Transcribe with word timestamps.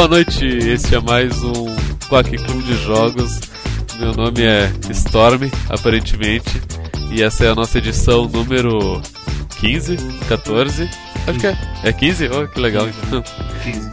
Boa 0.00 0.08
noite, 0.08 0.46
este 0.46 0.94
é 0.94 0.98
mais 0.98 1.42
um 1.42 1.76
Quack 2.08 2.34
Clube 2.34 2.62
de 2.62 2.74
Jogos. 2.84 3.38
Meu 3.98 4.14
nome 4.14 4.42
é 4.42 4.72
Storm, 4.92 5.50
aparentemente, 5.68 6.58
e 7.12 7.22
essa 7.22 7.44
é 7.44 7.50
a 7.50 7.54
nossa 7.54 7.76
edição 7.76 8.26
número 8.26 9.02
15, 9.60 9.98
14. 10.26 10.88
Acho 11.26 11.38
que 11.38 11.46
é. 11.46 11.58
É 11.84 11.92
15? 11.92 12.30
Oh, 12.32 12.48
que 12.48 12.58
legal 12.58 12.88
então. 12.88 13.22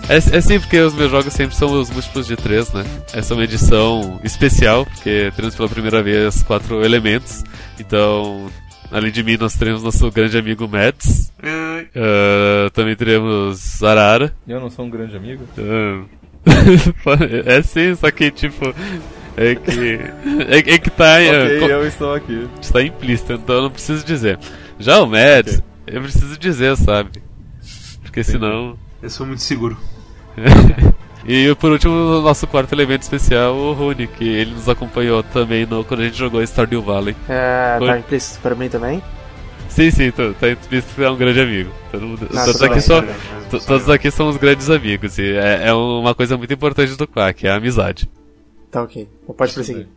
É, 0.08 0.16
é 0.16 0.42
sim, 0.42 0.62
porque 0.62 0.80
os 0.80 0.94
meus 0.94 1.12
jogos 1.12 1.34
sempre 1.34 1.58
são 1.58 1.74
os 1.74 1.90
múltiplos 1.90 2.26
de 2.26 2.38
3, 2.38 2.72
né? 2.72 2.86
Essa 3.12 3.34
é 3.34 3.36
uma 3.36 3.44
edição 3.44 4.22
especial, 4.24 4.86
porque 4.86 5.30
temos 5.36 5.56
pela 5.56 5.68
primeira 5.68 6.02
vez 6.02 6.42
quatro 6.42 6.86
elementos. 6.86 7.44
Então, 7.78 8.50
além 8.92 9.12
de 9.12 9.24
mim, 9.24 9.38
nós 9.38 9.56
teremos 9.56 9.84
nosso 9.84 10.10
grande 10.12 10.38
amigo 10.38 10.68
Mads. 10.68 11.32
Uh, 11.40 12.70
também 12.72 12.96
teremos 12.96 13.84
Arara. 13.84 14.34
Eu 14.48 14.60
não 14.60 14.70
sou 14.70 14.86
um 14.86 14.90
grande 14.90 15.16
amigo? 15.16 15.44
Uh, 15.58 16.08
é 17.46 17.62
sim, 17.62 17.96
só 17.96 18.10
que 18.12 18.32
tipo. 18.32 18.74
É 19.36 19.56
que. 19.56 20.00
É, 20.50 20.74
é 20.74 20.78
que 20.78 20.90
tá. 20.90 21.16
ok, 21.16 21.62
uh, 21.62 21.70
eu 21.70 21.88
estou 21.88 22.14
aqui. 22.14 22.48
Está 22.62 22.82
implícito, 22.82 23.34
então 23.34 23.56
eu 23.56 23.62
não 23.64 23.72
preciso 23.72 24.06
dizer. 24.06 24.40
Já 24.80 25.02
o 25.02 25.08
Mads, 25.08 25.60
okay. 25.84 25.98
eu 25.98 26.02
preciso 26.02 26.38
dizer, 26.38 26.76
sabe? 26.78 27.22
Porque 28.02 28.22
Entendi. 28.22 28.32
senão. 28.32 28.78
Eu 29.02 29.10
sou 29.10 29.26
muito 29.28 29.42
seguro. 29.42 29.78
e 31.28 31.54
por 31.56 31.72
último, 31.72 31.94
o 31.94 32.22
nosso 32.22 32.48
quarto 32.48 32.74
elemento 32.74 33.02
especial, 33.02 33.54
o 33.54 33.74
Rune, 33.74 34.08
que 34.08 34.24
ele 34.24 34.52
nos 34.52 34.70
acompanhou 34.70 35.22
também 35.22 35.66
no, 35.66 35.84
quando 35.84 36.00
a 36.00 36.04
gente 36.06 36.18
jogou 36.18 36.42
Stardew 36.42 36.82
Valley. 36.82 37.16
É, 37.28 37.78
tá 37.80 38.00
implícito 38.00 38.40
para 38.40 38.56
mim 38.56 38.70
também? 38.70 39.04
Sim, 39.68 39.92
sim, 39.92 40.10
tá, 40.10 40.34
tá 40.40 40.50
implícito 40.50 40.96
que 40.96 41.04
é 41.04 41.10
um 41.10 41.18
grande 41.18 41.42
amigo. 41.42 41.70
Mundo, 41.94 42.30
ah, 42.34 42.46
todos, 42.46 42.64
aqui 42.64 42.82
são, 42.82 43.04
todos 43.68 43.90
aqui 43.90 44.10
são 44.10 44.30
os 44.30 44.38
grandes 44.38 44.70
amigos. 44.70 45.18
E 45.18 45.34
é, 45.36 45.68
é 45.68 45.74
uma 45.74 46.16
coisa 46.16 46.38
muito 46.38 46.54
importante 46.54 46.96
do 46.96 47.08
Quack, 47.08 47.46
é 47.46 47.52
a 47.52 47.56
amizade. 47.56 48.10
Tá 48.72 48.84
ok. 48.84 49.08
Então 49.24 49.36
pode 49.36 49.54
prosseguir. 49.54 49.88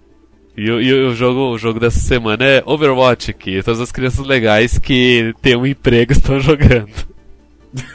E, 0.56 0.62
e, 0.62 0.92
o, 0.92 1.14
jogo, 1.14 1.52
o 1.52 1.58
jogo 1.58 1.78
dessa 1.78 2.00
semana 2.00 2.44
é 2.44 2.62
Overwatch, 2.66 3.32
que 3.34 3.62
todas 3.62 3.80
as 3.80 3.92
crianças 3.92 4.26
legais 4.26 4.78
que 4.78 5.32
têm 5.40 5.56
um 5.56 5.64
emprego 5.64 6.10
estão 6.12 6.40
jogando. 6.40 6.90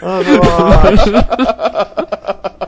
Nossa! 0.01 1.25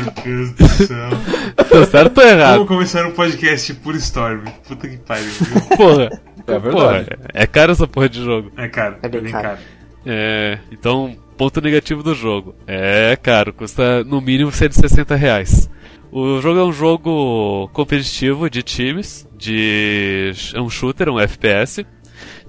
Meu 0.00 0.24
Deus 0.24 0.52
do 0.52 0.68
céu. 0.68 1.10
Tá 1.56 1.86
certo 1.86 2.18
ou 2.18 2.26
errado? 2.26 2.52
Vamos 2.54 2.68
começar 2.68 3.06
um 3.06 3.12
podcast 3.12 3.74
por 3.74 3.94
Storm. 3.96 4.44
Puta 4.66 4.88
que 4.88 4.96
pariu. 4.98 5.30
Porra. 5.76 6.10
É 6.46 6.58
verdade. 6.58 6.72
Porra, 6.72 7.06
é 7.34 7.46
caro 7.46 7.72
essa 7.72 7.86
porra 7.86 8.08
de 8.08 8.24
jogo. 8.24 8.50
É 8.56 8.68
caro. 8.68 8.96
É 9.02 9.08
bem, 9.08 9.24
caro. 9.24 9.48
caro. 9.48 9.58
É, 10.06 10.58
então, 10.72 11.16
ponto 11.36 11.60
negativo 11.60 12.02
do 12.02 12.14
jogo. 12.14 12.54
É 12.66 13.16
caro, 13.22 13.52
custa 13.52 14.02
no 14.04 14.20
mínimo 14.20 14.50
160 14.50 15.14
reais. 15.14 15.70
O 16.10 16.40
jogo 16.40 16.58
é 16.58 16.64
um 16.64 16.72
jogo 16.72 17.68
competitivo 17.72 18.50
de 18.50 18.62
times, 18.62 19.28
de 19.36 20.32
é 20.54 20.60
um 20.60 20.68
shooter, 20.68 21.08
um 21.08 21.20
FPS. 21.20 21.86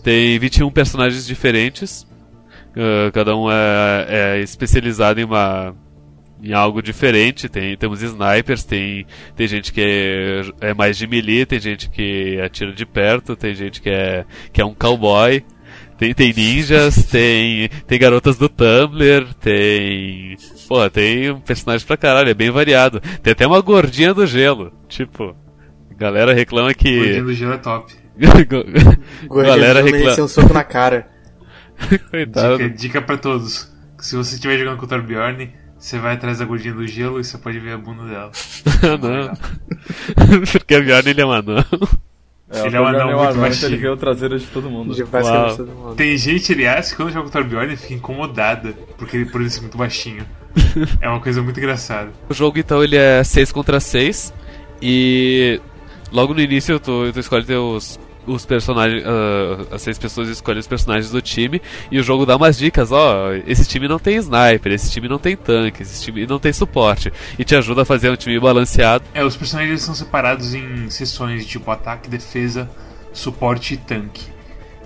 Tem 0.02 0.40
21 0.40 0.72
personagens 0.72 1.28
diferentes. 1.28 2.08
Uh, 2.72 3.12
cada 3.14 3.36
um 3.36 3.52
é, 3.52 4.06
é, 4.08 4.40
especializado 4.40 5.20
em 5.20 5.26
uma 5.26 5.76
em 6.44 6.54
algo 6.54 6.82
diferente. 6.82 7.48
Tem 7.48 7.76
temos 7.78 8.02
snipers, 8.02 8.64
tem 8.64 9.06
tem 9.36 9.48
gente 9.48 9.72
que 9.72 9.82
é, 9.82 10.70
é 10.70 10.74
mais 10.74 10.98
de 10.98 11.08
melee, 11.08 11.46
tem 11.46 11.60
gente 11.60 11.90
que 11.90 12.40
atira 12.42 12.74
de 12.74 12.86
perto, 12.86 13.36
tem 13.36 13.54
gente 13.54 13.82
que 13.82 13.90
é 13.90 14.26
que 14.52 14.62
é 14.62 14.66
um 14.66 14.74
cowboy. 14.74 15.44
Tem, 15.98 16.16
tem 16.16 16.34
ninjas, 16.34 17.06
tem, 17.12 17.70
tem 17.86 18.00
garotas 18.00 18.36
do 18.36 18.50
Tumblr, 18.50 19.36
tem. 19.40 20.36
Pô, 20.68 20.90
tem 20.90 21.40
personagens 21.42 21.84
pra 21.84 21.96
caralho, 21.96 22.30
é 22.30 22.34
bem 22.34 22.50
variado. 22.50 23.00
Tem 23.22 23.34
até 23.34 23.46
uma 23.46 23.62
gordinha 23.62 24.12
do 24.12 24.26
gelo. 24.26 24.74
Tipo, 24.88 25.36
galera 25.96 26.34
reclama 26.34 26.74
que. 26.74 26.98
Gordinha 26.98 27.24
do 27.24 27.34
gelo 27.34 27.54
é 27.54 27.58
top. 27.58 27.94
gordinha 29.28 29.56
galera 29.56 29.84
reclama. 29.84 30.24
um 30.24 30.28
soco 30.28 30.52
na 30.52 30.64
cara. 30.64 31.08
Coitado. 32.10 32.58
Dica, 32.58 32.70
dica 32.70 33.02
pra 33.02 33.18
todos. 33.18 33.72
Se 34.00 34.16
você 34.16 34.34
estiver 34.34 34.58
jogando 34.58 34.78
contra 34.78 34.98
o 34.98 35.04
Bjorn, 35.04 35.52
você 35.82 35.98
vai 35.98 36.14
atrás 36.14 36.38
da 36.38 36.46
gordinha 36.46 36.76
do 36.76 36.86
gelo 36.86 37.20
e 37.20 37.24
você 37.24 37.40
pode 37.40 37.60
ver 37.60 37.74
a 37.74 37.78
bunda 37.78 38.04
dela. 38.06 38.32
não. 39.02 40.46
Porque 40.52 40.76
a 40.76 40.80
Bjorn 40.80 41.10
ele 41.10 41.22
é 41.22 41.26
um 41.26 41.32
anão. 41.32 41.66
É, 42.52 42.68
ele 42.68 42.76
é 42.78 42.82
um 42.82 42.86
anão 42.86 43.08
muito 43.08 43.20
anão, 43.20 43.48
então 43.48 43.68
ele 43.68 43.78
veio 43.78 43.98
traseiro 43.98 44.38
de 44.38 44.46
todo 44.46 44.70
mundo. 44.70 44.94
De 44.94 45.04
todo 45.04 45.66
mundo. 45.66 45.96
Tem 45.96 46.16
gente, 46.18 46.54
aliás, 46.54 46.92
que 46.92 46.98
quando 46.98 47.12
joga 47.12 47.24
contra 47.24 47.42
o 47.42 47.46
Bjorn 47.46 47.76
fica 47.76 47.96
incomodada 47.96 48.74
porque 48.96 49.18
ele, 49.18 49.26
por 49.26 49.42
ele 49.42 49.50
ser 49.50 49.62
muito 49.62 49.76
baixinho. 49.76 50.24
é 51.02 51.10
uma 51.10 51.20
coisa 51.20 51.42
muito 51.42 51.60
engraçada. 51.60 52.12
O 52.30 52.34
jogo, 52.34 52.60
então, 52.60 52.84
ele 52.84 52.96
é 52.96 53.24
6 53.24 53.52
contra 53.52 53.80
6 53.80 54.32
e 54.80 55.60
logo 56.12 56.36
no 56.36 56.42
início 56.42 56.80
tu, 56.80 57.12
tu 57.12 57.20
escolhe 57.20 57.44
teus 57.44 58.00
os 58.26 58.46
personagens, 58.46 59.04
uh, 59.04 59.74
as 59.74 59.82
seis 59.82 59.98
pessoas 59.98 60.30
escolhem 60.30 60.60
os 60.60 60.68
personagens 60.68 61.12
do 61.12 61.22
time 61.22 61.62
e 61.92 62.00
o 62.00 62.04
jogo 62.04 62.26
dá 62.26 62.36
umas 62.36 62.58
dicas, 62.58 62.92
ó, 62.92 63.30
oh, 63.30 63.34
esse 63.48 63.68
time 63.68 63.88
não 63.88 64.00
tem 64.00 64.18
sniper, 64.18 64.72
esse 64.72 64.92
time 64.92 65.08
não 65.08 65.18
tem 65.18 65.36
tanque, 65.36 65.82
esse 65.82 66.04
time 66.04 66.26
não 66.28 66.40
tem 66.40 66.54
suporte 66.54 67.12
e 67.38 67.44
te 67.44 67.56
ajuda 67.56 67.82
a 67.82 67.86
fazer 67.86 68.12
um 68.12 68.16
time 68.16 68.40
balanceado. 68.40 69.04
É, 69.14 69.24
os 69.24 69.36
personagens 69.36 69.82
são 69.82 69.96
separados 69.96 70.54
em 70.54 70.90
seções 70.90 71.44
de 71.44 71.50
tipo 71.50 71.70
ataque, 71.72 72.10
defesa, 72.10 72.70
suporte 73.14 73.74
e 73.74 73.78
tanque. 73.78 74.30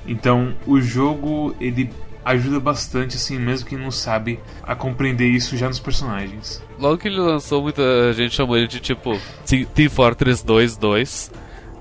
Então, 0.08 0.54
o 0.66 0.80
jogo 0.80 1.56
ele 1.60 1.90
ajuda 2.24 2.60
bastante 2.60 3.16
assim, 3.16 3.38
mesmo 3.38 3.68
quem 3.68 3.78
não 3.78 3.92
sabe 3.92 4.40
a 4.64 4.76
compreender 4.76 5.28
isso 5.28 5.56
já 5.58 5.68
nos 5.68 5.80
personagens. 5.80 6.62
Logo 6.80 6.98
que 6.98 7.08
ele 7.08 7.20
lançou, 7.20 7.62
muita 7.62 8.14
gente 8.14 8.34
chamou 8.34 8.58
ele 8.58 8.68
de 8.68 8.80
tipo 8.80 9.20
Team 9.46 9.90
Fortress 9.90 10.44
2 10.44 10.78
2 10.78 11.32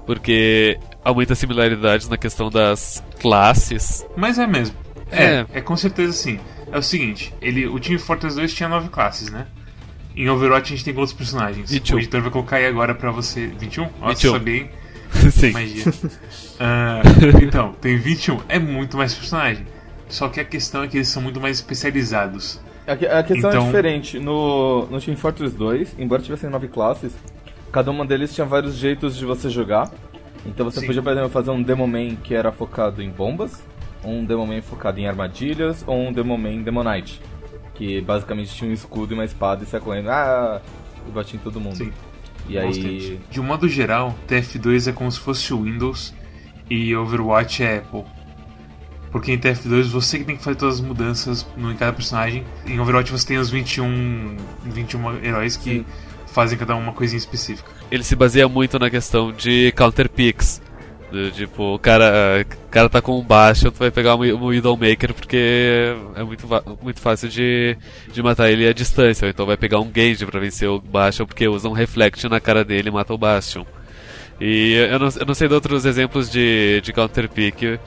porque 0.06 0.78
há 1.04 1.12
muitas 1.12 1.38
similaridades 1.38 2.08
na 2.08 2.16
questão 2.16 2.50
das 2.50 3.02
classes. 3.20 4.06
Mas 4.16 4.38
é 4.38 4.46
mesmo. 4.46 4.76
É, 5.10 5.24
é, 5.24 5.46
é 5.54 5.60
com 5.60 5.76
certeza 5.76 6.12
sim. 6.12 6.40
É 6.72 6.78
o 6.78 6.82
seguinte, 6.82 7.32
ele, 7.40 7.66
o 7.66 7.78
Team 7.78 7.98
Fortress 7.98 8.34
2 8.36 8.52
tinha 8.52 8.68
nove 8.68 8.88
classes, 8.88 9.30
né? 9.30 9.46
Em 10.16 10.28
Overwatch 10.28 10.72
a 10.72 10.76
gente 10.76 10.84
tem 10.84 10.94
quantos 10.94 11.12
personagens? 11.12 11.70
21. 11.70 11.96
O 11.96 11.98
editor 12.00 12.22
vai 12.22 12.30
colocar 12.30 12.56
aí 12.56 12.66
agora 12.66 12.94
pra 12.94 13.10
você. 13.10 13.46
21? 13.46 13.84
Nossa, 14.00 14.14
21. 14.14 14.32
sabia, 14.32 14.56
hein? 14.56 14.70
Sim. 15.30 15.50
Magia. 15.52 15.84
uh, 15.88 17.42
então, 17.42 17.72
tem 17.80 17.96
21. 17.98 18.40
É 18.48 18.58
muito 18.58 18.96
mais 18.96 19.14
personagem. 19.14 19.66
Só 20.08 20.28
que 20.28 20.38
a 20.38 20.44
questão 20.44 20.84
é 20.84 20.88
que 20.88 20.96
eles 20.96 21.08
são 21.08 21.22
muito 21.22 21.40
mais 21.40 21.56
especializados. 21.58 22.60
A, 22.86 22.92
a 22.92 23.22
questão 23.22 23.50
é 23.50 23.54
então... 23.54 23.62
é 23.62 23.66
diferente. 23.66 24.18
No, 24.18 24.86
no 24.86 25.00
Team 25.00 25.16
Fortress 25.16 25.56
2, 25.56 25.96
embora 25.98 26.22
tivessem 26.22 26.48
nove 26.48 26.68
classes, 26.68 27.12
cada 27.72 27.90
uma 27.90 28.04
deles 28.04 28.32
tinha 28.32 28.46
vários 28.46 28.76
jeitos 28.76 29.16
de 29.16 29.24
você 29.24 29.50
jogar. 29.50 29.90
Então 30.46 30.64
você 30.64 30.80
Sim. 30.80 30.86
podia, 30.86 31.02
por 31.02 31.12
exemplo, 31.12 31.30
fazer 31.30 31.50
um 31.50 31.62
Demoman 31.62 32.16
que 32.16 32.34
era 32.34 32.52
focado 32.52 33.02
em 33.02 33.10
bombas, 33.10 33.62
um 34.04 34.24
Demoman 34.24 34.60
focado 34.60 35.00
em 35.00 35.06
armadilhas, 35.06 35.84
ou 35.86 35.96
um 35.96 36.12
Demoman 36.12 36.62
Demonite, 36.62 37.20
que 37.74 38.00
basicamente 38.00 38.54
tinha 38.54 38.70
um 38.70 38.74
escudo 38.74 39.12
e 39.12 39.14
uma 39.14 39.24
espada 39.24 39.64
e 39.64 39.66
saia 39.66 39.82
correndo, 39.82 40.10
ah, 40.10 40.60
e 41.08 41.10
batia 41.10 41.38
em 41.38 41.42
todo 41.42 41.60
mundo. 41.60 41.76
Sim. 41.76 41.92
E 42.46 42.58
aí... 42.58 43.18
De 43.30 43.40
um 43.40 43.44
modo 43.44 43.68
geral, 43.68 44.14
TF2 44.28 44.90
é 44.90 44.92
como 44.92 45.10
se 45.10 45.18
fosse 45.18 45.52
o 45.54 45.62
Windows 45.62 46.14
e 46.68 46.94
Overwatch 46.94 47.62
é 47.62 47.78
Apple. 47.78 48.04
Porque 49.10 49.32
em 49.32 49.38
TF2 49.38 49.84
você 49.84 50.18
que 50.18 50.24
tem 50.24 50.36
que 50.36 50.42
fazer 50.42 50.56
todas 50.56 50.74
as 50.76 50.80
mudanças 50.80 51.46
no, 51.56 51.70
em 51.70 51.76
cada 51.76 51.92
personagem. 51.92 52.44
Em 52.66 52.78
Overwatch 52.80 53.10
você 53.10 53.28
tem 53.28 53.38
os 53.38 53.48
21, 53.48 54.36
21 54.64 55.24
heróis 55.24 55.56
que 55.56 55.78
Sim 55.78 55.84
fazem 56.34 56.58
cada 56.58 56.74
uma 56.74 56.92
coisinha 56.92 57.18
específica. 57.18 57.70
Ele 57.94 58.02
se 58.02 58.16
baseia 58.16 58.48
muito 58.48 58.76
na 58.76 58.90
questão 58.90 59.30
de 59.30 59.70
counter 59.76 60.08
picks. 60.08 60.60
tipo, 61.32 61.76
o 61.76 61.78
cara, 61.78 62.44
o 62.44 62.68
cara 62.68 62.88
tá 62.88 63.00
com 63.00 63.16
um 63.20 63.22
Bastion, 63.22 63.70
tu 63.70 63.78
vai 63.78 63.92
pegar 63.92 64.16
um, 64.16 64.46
Widowmaker 64.46 65.14
porque 65.14 65.94
é 66.16 66.24
muito, 66.24 66.44
muito 66.82 67.00
fácil 67.00 67.28
de, 67.28 67.76
de 68.12 68.20
matar 68.20 68.50
ele 68.50 68.66
à 68.66 68.72
distância. 68.72 69.26
Ou 69.26 69.30
então 69.30 69.46
vai 69.46 69.56
pegar 69.56 69.78
um 69.78 69.88
Genji 69.94 70.26
pra 70.26 70.40
vencer 70.40 70.68
o 70.68 70.80
Bastion 70.80 71.24
porque 71.24 71.46
usa 71.46 71.68
um 71.68 71.72
Reflect 71.72 72.28
na 72.28 72.40
cara 72.40 72.64
dele 72.64 72.88
e 72.88 72.92
mata 72.92 73.14
o 73.14 73.18
Bastion. 73.18 73.64
E 74.40 74.72
eu 74.90 74.98
não, 74.98 75.08
eu 75.08 75.26
não 75.26 75.34
sei 75.34 75.46
de 75.46 75.54
outros 75.54 75.86
exemplos 75.86 76.28
de, 76.28 76.80
de 76.80 76.92
counter 76.92 77.28
pick 77.28 77.78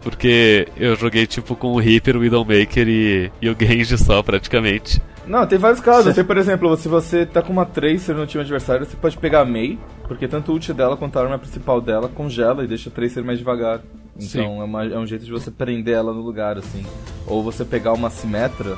porque 0.00 0.68
eu 0.76 0.94
joguei 0.94 1.26
tipo 1.26 1.56
com 1.56 1.72
o 1.72 1.80
Reaper, 1.80 2.16
o 2.16 2.20
Widowmaker 2.20 2.86
e, 2.88 3.32
e 3.42 3.50
o 3.50 3.56
Genji 3.58 3.98
só 3.98 4.22
praticamente. 4.22 5.02
Não, 5.28 5.46
tem 5.46 5.58
vários 5.58 5.80
casos. 5.80 6.14
Tem, 6.14 6.24
por 6.24 6.36
exemplo, 6.38 6.74
se 6.76 6.88
você 6.88 7.26
tá 7.26 7.42
com 7.42 7.52
uma 7.52 7.66
Tracer 7.66 8.14
no 8.14 8.26
time 8.26 8.42
adversário, 8.42 8.86
você 8.86 8.96
pode 8.96 9.18
pegar 9.18 9.40
a 9.40 9.44
Mei, 9.44 9.78
porque 10.06 10.26
tanto 10.26 10.50
o 10.50 10.54
ult 10.54 10.72
dela 10.72 10.96
quanto 10.96 11.18
a 11.18 11.22
arma 11.22 11.38
principal 11.38 11.80
dela 11.80 12.08
congela 12.08 12.64
e 12.64 12.66
deixa 12.66 12.88
a 12.88 12.92
Tracer 12.92 13.22
mais 13.22 13.38
devagar. 13.38 13.80
Então 14.18 14.60
é, 14.60 14.64
uma, 14.64 14.84
é, 14.84 14.98
um 14.98 15.06
jeito 15.06 15.24
de 15.24 15.30
você 15.30 15.50
prender 15.50 15.94
ela 15.94 16.12
no 16.12 16.22
lugar, 16.22 16.56
assim. 16.58 16.84
Ou 17.26 17.42
você 17.42 17.64
pegar 17.64 17.92
uma 17.92 18.10
Simetra, 18.10 18.76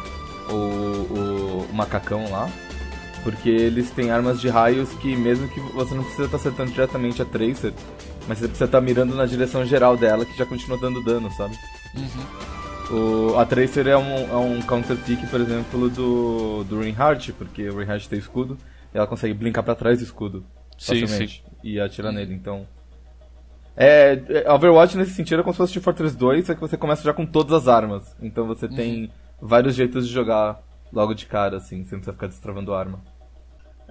ou 0.49 0.59
o, 0.59 1.67
o 1.71 1.75
macacão 1.75 2.29
lá, 2.31 2.51
porque 3.23 3.49
eles 3.49 3.91
têm 3.91 4.11
armas 4.11 4.41
de 4.41 4.49
raios 4.49 4.91
que 4.95 5.17
mesmo 5.17 5.49
que 5.49 5.61
você 5.73 5.95
não 5.95 6.03
precisa 6.03 6.27
estar 6.27 6.37
tá 6.37 6.43
acertando 6.43 6.73
diretamente 6.73 7.23
a 7.23 7.25
Tracer, 7.25 7.73
mas 8.29 8.39
você 8.39 8.49
precisa 8.49 8.65
estar 8.65 8.81
tá 8.81 8.81
mirando 8.81 9.15
na 9.15 9.25
direção 9.25 9.65
geral 9.65 9.97
dela 9.97 10.25
que 10.25 10.37
já 10.37 10.45
continua 10.45 10.79
dando 10.79 11.03
dano, 11.03 11.31
sabe? 11.31 11.55
Uhum. 11.95 12.60
O, 12.91 13.39
a 13.39 13.47
Tracer 13.47 13.87
é 13.87 13.97
um, 13.97 14.31
é 14.31 14.37
um 14.37 14.61
counter 14.63 14.97
pick, 14.97 15.25
por 15.31 15.41
exemplo, 15.41 15.89
do, 15.89 16.65
do 16.65 16.81
Reinhardt, 16.81 17.33
porque 17.35 17.69
o 17.69 17.77
Reinhardt 17.77 18.09
tem 18.09 18.19
escudo 18.19 18.59
e 18.93 18.99
ela 18.99 19.07
consegue 19.07 19.33
brincar 19.33 19.63
para 19.63 19.77
trás 19.77 19.99
do 19.99 20.05
escudo 20.05 20.45
sim, 20.77 21.01
facilmente 21.01 21.45
sim. 21.45 21.57
e 21.63 21.81
atirar 21.81 22.13
nele, 22.13 22.35
então... 22.35 22.67
É, 23.77 24.21
é, 24.29 24.53
Overwatch 24.53 24.97
nesse 24.97 25.13
sentido 25.13 25.41
é 25.41 25.43
como 25.43 25.55
se 25.55 25.59
fosse 25.59 25.73
Team 25.73 25.83
Fortress 25.83 26.17
2, 26.17 26.47
só 26.47 26.55
que 26.55 26.61
você 26.61 26.77
começa 26.77 27.03
já 27.03 27.15
com 27.15 27.25
todas 27.25 27.53
as 27.53 27.69
armas. 27.69 28.15
Então 28.21 28.47
você 28.47 28.67
uhum. 28.67 28.75
tem 28.75 29.13
vários 29.41 29.75
jeitos 29.75 30.07
de 30.09 30.13
jogar 30.13 30.61
logo 30.93 31.15
de 31.15 31.27
cara, 31.27 31.57
assim, 31.57 31.85
sem 31.85 31.99
precisar 31.99 32.13
ficar 32.13 32.27
destravando 32.27 32.75
a 32.75 32.79
arma. 32.79 33.03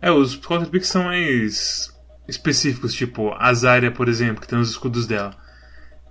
É, 0.02 0.12
os 0.12 0.36
counter 0.36 0.70
picks 0.70 0.90
são 0.90 1.06
mais 1.06 1.98
específicos, 2.28 2.94
tipo 2.94 3.34
a 3.34 3.54
Zarya, 3.54 3.92
por 3.92 4.08
exemplo, 4.08 4.42
que 4.42 4.48
tem 4.48 4.60
os 4.60 4.70
escudos 4.70 5.08
dela. 5.08 5.32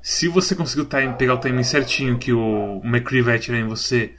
Se 0.02 0.28
você 0.28 0.54
conseguir 0.54 0.86
time, 0.86 1.14
pegar 1.14 1.34
o 1.34 1.38
timing 1.38 1.64
certinho 1.64 2.18
que 2.18 2.32
o 2.32 2.80
McCree 2.84 3.22
vai 3.22 3.36
atirar 3.36 3.60
em 3.60 3.66
você, 3.66 4.12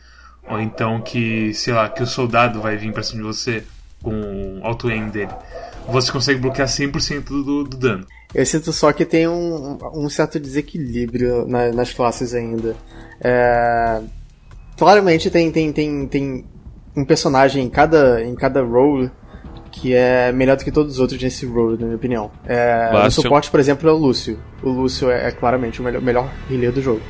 ou 0.48 0.60
então 0.60 1.02
que, 1.02 1.54
sei 1.54 1.74
lá, 1.74 1.90
que 1.90 2.04
o 2.04 2.08
soldado 2.08 2.62
vai 2.62 2.76
vir 2.76 2.92
pra 2.92 3.04
cima 3.04 3.22
de 3.22 3.28
você 3.28 3.64
com 4.02 4.60
o 4.60 4.66
auto-aim 4.66 5.10
dele, 5.10 5.32
você 5.88 6.12
consegue 6.12 6.40
bloquear 6.40 6.68
100% 6.68 7.24
do, 7.26 7.64
do 7.64 7.78
dano. 7.78 8.06
Eu 8.34 8.46
sinto 8.46 8.72
só 8.72 8.94
que 8.94 9.06
tem 9.06 9.28
um, 9.28 9.78
um 9.94 10.10
certo 10.10 10.40
desequilíbrio 10.40 11.48
na, 11.48 11.72
nas 11.72 11.94
classes 11.94 12.34
ainda. 12.34 12.76
É... 13.20 14.02
Claramente 14.78 15.30
tem, 15.30 15.52
tem, 15.52 15.74
tem, 15.74 16.08
tem 16.08 16.46
um 16.96 17.04
personagem 17.04 17.66
em 17.66 17.70
cada, 17.70 18.24
em 18.24 18.36
cada 18.36 18.62
role 18.62 19.12
que 19.80 19.94
é 19.94 20.32
melhor 20.34 20.58
do 20.58 20.64
que 20.64 20.72
todos 20.72 20.94
os 20.94 21.00
outros 21.00 21.22
nesse 21.22 21.46
role, 21.46 21.78
na 21.78 21.86
minha 21.86 21.96
opinião. 21.96 22.30
É, 22.46 22.92
o 23.08 23.12
suporte, 23.12 23.50
por 23.50 23.60
exemplo, 23.60 23.90
é 23.90 23.92
o 23.94 23.96
Lúcio. 23.96 24.38
O 24.62 24.70
Lúcio 24.70 25.10
é, 25.10 25.28
é 25.28 25.32
claramente 25.32 25.80
o 25.80 25.84
melhor, 25.84 26.02
melhor 26.02 26.30
healer 26.52 26.72
do 26.72 26.82
jogo. 26.82 27.02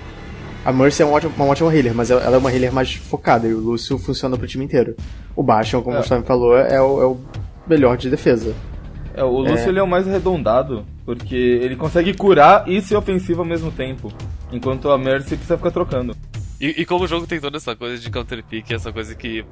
A 0.63 0.71
Mercy 0.71 1.01
é 1.01 1.05
uma 1.05 1.15
ótima, 1.15 1.33
uma 1.35 1.45
ótima 1.45 1.73
healer, 1.75 1.95
mas 1.95 2.11
ela 2.11 2.35
é 2.35 2.37
uma 2.37 2.51
healer 2.51 2.71
mais 2.71 2.93
focada 2.93 3.47
e 3.47 3.53
o 3.53 3.59
Lúcio 3.59 3.97
funciona 3.97 4.37
pro 4.37 4.45
time 4.45 4.63
inteiro. 4.63 4.95
O 5.35 5.41
Bastion, 5.41 5.81
como 5.81 5.95
é. 5.95 5.99
o 5.99 6.01
Gustavo 6.01 6.23
falou, 6.25 6.55
é 6.55 6.79
o, 6.79 7.01
é 7.01 7.05
o 7.05 7.17
melhor 7.65 7.97
de 7.97 8.09
defesa. 8.09 8.53
É, 9.15 9.23
o 9.23 9.39
Lúcio 9.39 9.65
é. 9.65 9.69
ele 9.69 9.79
é 9.79 9.83
o 9.83 9.87
mais 9.87 10.07
arredondado, 10.07 10.85
porque 11.05 11.35
ele 11.35 11.75
consegue 11.75 12.13
curar 12.13 12.69
e 12.69 12.79
ser 12.81 12.97
ofensivo 12.97 13.41
ao 13.41 13.47
mesmo 13.47 13.71
tempo, 13.71 14.13
enquanto 14.51 14.91
a 14.91 14.97
Mercy 14.97 15.35
precisa 15.35 15.57
ficar 15.57 15.71
trocando. 15.71 16.15
E, 16.61 16.81
e 16.81 16.85
como 16.85 17.05
o 17.05 17.07
jogo 17.07 17.25
tem 17.25 17.39
toda 17.39 17.57
essa 17.57 17.75
coisa 17.75 17.97
de 17.97 18.11
counter 18.11 18.43
pick, 18.43 18.69
essa 18.71 18.91
coisa 18.91 19.15
que, 19.15 19.43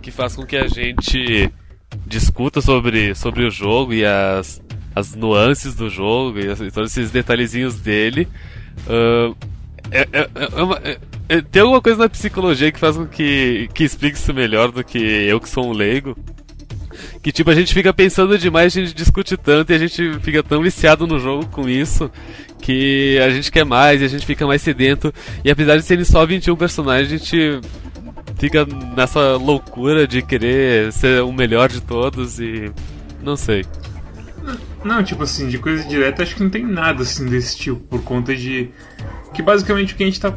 que 0.00 0.10
faz 0.10 0.34
com 0.34 0.46
que 0.46 0.56
a 0.56 0.66
gente 0.66 1.52
discuta 2.06 2.60
sobre, 2.60 3.14
sobre 3.14 3.44
o 3.44 3.50
jogo 3.50 3.92
e 3.92 4.04
as, 4.04 4.60
as 4.94 5.14
nuances 5.14 5.74
do 5.74 5.88
jogo 5.88 6.38
e, 6.38 6.50
e 6.50 6.70
todos 6.70 6.96
esses 6.96 7.10
detalhezinhos 7.10 7.76
dele. 7.80 8.28
Uh, 8.86 9.36
é, 9.90 10.08
é, 10.12 10.28
é 10.34 10.62
uma, 10.62 10.76
é, 10.84 10.98
é, 11.28 11.40
tem 11.40 11.62
alguma 11.62 11.80
coisa 11.80 11.98
na 11.98 12.08
psicologia 12.08 12.70
que 12.72 12.78
faz 12.78 12.96
com 12.96 13.06
que, 13.06 13.68
que 13.74 13.84
explique 13.84 14.16
isso 14.16 14.32
melhor 14.34 14.70
do 14.70 14.84
que 14.84 14.98
eu 14.98 15.40
que 15.40 15.48
sou 15.48 15.66
um 15.66 15.72
leigo. 15.72 16.16
Que 17.22 17.30
tipo, 17.32 17.50
a 17.50 17.54
gente 17.54 17.72
fica 17.72 17.92
pensando 17.92 18.38
demais, 18.38 18.76
a 18.76 18.80
gente 18.80 18.94
discute 18.94 19.36
tanto 19.36 19.72
e 19.72 19.74
a 19.74 19.78
gente 19.78 20.18
fica 20.20 20.42
tão 20.42 20.62
viciado 20.62 21.06
no 21.06 21.18
jogo 21.18 21.46
com 21.46 21.68
isso 21.68 22.10
que 22.60 23.18
a 23.20 23.30
gente 23.30 23.50
quer 23.50 23.64
mais 23.64 24.00
e 24.00 24.04
a 24.04 24.08
gente 24.08 24.26
fica 24.26 24.46
mais 24.46 24.62
sedento. 24.62 25.12
E 25.44 25.50
apesar 25.50 25.76
de 25.76 25.82
serem 25.82 26.04
só 26.04 26.24
21 26.26 26.56
personagens, 26.56 27.12
a 27.12 27.16
gente 27.16 27.60
fica 28.38 28.66
nessa 28.96 29.36
loucura 29.36 30.06
de 30.06 30.22
querer 30.22 30.92
ser 30.92 31.22
o 31.22 31.32
melhor 31.32 31.68
de 31.68 31.80
todos 31.80 32.38
e. 32.38 32.70
não 33.22 33.36
sei. 33.36 33.64
Não, 34.84 35.02
tipo 35.02 35.22
assim, 35.22 35.48
de 35.48 35.58
coisa 35.58 35.84
direta 35.84 36.22
acho 36.22 36.36
que 36.36 36.42
não 36.42 36.50
tem 36.50 36.64
nada 36.64 37.02
assim 37.02 37.26
desse 37.26 37.56
tipo, 37.56 37.80
por 37.80 38.02
conta 38.02 38.34
de. 38.34 38.70
Que 39.34 39.42
basicamente 39.42 39.92
o 39.92 39.96
que 39.96 40.02
a 40.02 40.06
gente 40.06 40.20
tá. 40.20 40.32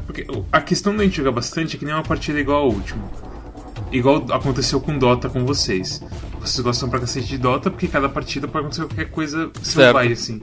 A 0.51 0.61
questão 0.61 0.95
da 0.95 1.03
gente 1.03 1.17
jogar 1.17 1.31
bastante 1.31 1.75
é 1.75 1.79
que 1.79 1.85
nem 1.85 1.93
uma 1.93 2.03
partida 2.03 2.39
igual 2.39 2.63
a 2.63 2.65
última. 2.65 3.01
Igual 3.91 4.25
aconteceu 4.31 4.79
com 4.79 4.97
Dota 4.97 5.29
com 5.29 5.45
vocês. 5.45 6.01
Vocês 6.39 6.59
gostam 6.61 6.89
pra 6.89 6.99
cacete 6.99 7.27
de 7.27 7.37
Dota 7.37 7.69
porque 7.69 7.87
cada 7.87 8.09
partida 8.09 8.47
pode 8.47 8.65
acontecer 8.65 8.85
qualquer 8.87 9.11
coisa 9.11 9.51
vai 9.93 10.11
assim. 10.11 10.41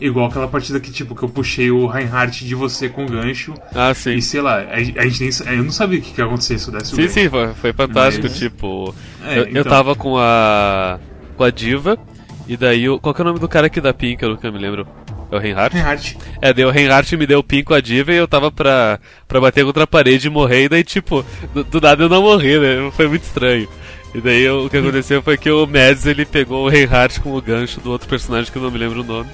Igual 0.00 0.26
aquela 0.26 0.48
partida 0.48 0.80
que, 0.80 0.90
tipo, 0.90 1.14
que 1.14 1.22
eu 1.22 1.28
puxei 1.28 1.70
o 1.70 1.86
Reinhardt 1.86 2.44
de 2.44 2.54
você 2.54 2.88
com 2.88 3.06
gancho. 3.06 3.54
Ah, 3.74 3.94
sim. 3.94 4.14
E 4.14 4.22
sei 4.22 4.40
lá, 4.40 4.60
a, 4.60 4.74
a 4.74 5.06
gente 5.06 5.44
nem. 5.44 5.56
Eu 5.56 5.64
não 5.64 5.70
sabia 5.70 5.98
o 5.98 6.02
que, 6.02 6.12
que 6.12 6.20
ia 6.20 6.26
acontecer 6.26 6.58
se 6.58 6.68
eu 6.68 6.74
desse 6.74 6.92
o 6.92 6.96
Sim, 6.96 7.02
gancho. 7.02 7.14
sim, 7.14 7.28
foi, 7.28 7.54
foi 7.54 7.72
fantástico. 7.72 8.26
Mas... 8.28 8.38
Tipo, 8.38 8.94
é, 9.24 9.38
eu, 9.38 9.42
então... 9.42 9.54
eu 9.54 9.64
tava 9.64 9.94
com 9.94 10.18
a. 10.18 10.98
com 11.36 11.44
a 11.44 11.50
Diva. 11.50 11.98
E 12.46 12.56
daí, 12.56 12.84
qual 13.00 13.14
que 13.14 13.20
é 13.20 13.24
o 13.24 13.26
nome 13.26 13.38
do 13.38 13.48
cara 13.48 13.68
aqui 13.68 13.80
da 13.80 13.94
Pink? 13.94 14.22
Eu 14.22 14.30
nunca 14.30 14.50
me 14.50 14.58
lembro. 14.58 14.86
É 15.30 15.36
o 15.36 15.38
Reinhardt? 15.38 15.74
Reinhardt. 15.74 16.18
É, 16.40 16.52
deu 16.52 16.68
o 16.68 16.70
Reinhardt 16.70 17.16
me 17.16 17.26
deu 17.26 17.38
o 17.38 17.44
pin 17.44 17.64
com 17.64 17.74
a 17.74 17.80
diva 17.80 18.12
e 18.12 18.16
eu 18.16 18.28
tava 18.28 18.52
pra, 18.52 19.00
pra 19.26 19.40
bater 19.40 19.64
contra 19.64 19.84
a 19.84 19.86
parede 19.86 20.26
e 20.26 20.30
morrer, 20.30 20.64
e 20.64 20.68
daí, 20.68 20.84
tipo, 20.84 21.24
do, 21.52 21.64
do 21.64 21.80
nada 21.80 22.04
eu 22.04 22.08
não 22.08 22.22
morri, 22.22 22.58
né? 22.58 22.90
Foi 22.92 23.08
muito 23.08 23.22
estranho. 23.22 23.68
E 24.14 24.20
daí 24.20 24.48
o 24.48 24.70
que 24.70 24.76
aconteceu 24.76 25.20
foi 25.22 25.36
que 25.36 25.50
o 25.50 25.66
Mads 25.66 26.06
ele 26.06 26.24
pegou 26.24 26.64
o 26.64 26.68
Reinhardt 26.68 27.20
com 27.20 27.34
o 27.34 27.42
gancho 27.42 27.80
do 27.80 27.90
outro 27.90 28.08
personagem 28.08 28.52
que 28.52 28.56
eu 28.56 28.62
não 28.62 28.70
me 28.70 28.78
lembro 28.78 29.00
o 29.00 29.04
nome. 29.04 29.28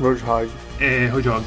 Roadhog. 0.00 0.50
É, 0.78 1.06
Roadhog. 1.06 1.44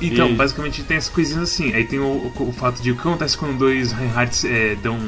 Então, 0.00 0.30
e... 0.30 0.34
basicamente 0.34 0.82
tem 0.84 0.96
essas 0.96 1.12
coisinhas 1.12 1.42
assim. 1.42 1.72
Aí 1.72 1.86
tem 1.86 1.98
o, 1.98 2.04
o, 2.04 2.48
o, 2.48 2.52
fato 2.52 2.82
de 2.82 2.90
o 2.90 2.94
que 2.94 3.00
acontece 3.00 3.36
quando 3.36 3.58
dois 3.58 3.92
Reinhardts 3.92 4.44
é, 4.44 4.74
dão, 4.76 4.98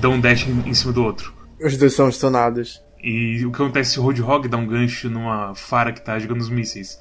dão 0.00 0.12
um 0.12 0.20
dash 0.20 0.46
em, 0.46 0.68
em, 0.68 0.74
cima 0.74 0.92
do 0.92 1.02
outro. 1.02 1.32
Os 1.60 1.76
dois 1.76 1.92
são 1.94 2.10
stunados. 2.10 2.82
E 3.02 3.44
o 3.44 3.50
que 3.50 3.62
acontece 3.62 3.92
se 3.92 4.00
o 4.00 4.02
Roadhog 4.02 4.48
dá 4.48 4.56
um 4.56 4.66
gancho 4.66 5.08
numa 5.08 5.54
Fara 5.54 5.92
que 5.92 6.00
tá 6.00 6.18
jogando 6.18 6.40
os 6.40 6.48
mísseis? 6.48 7.00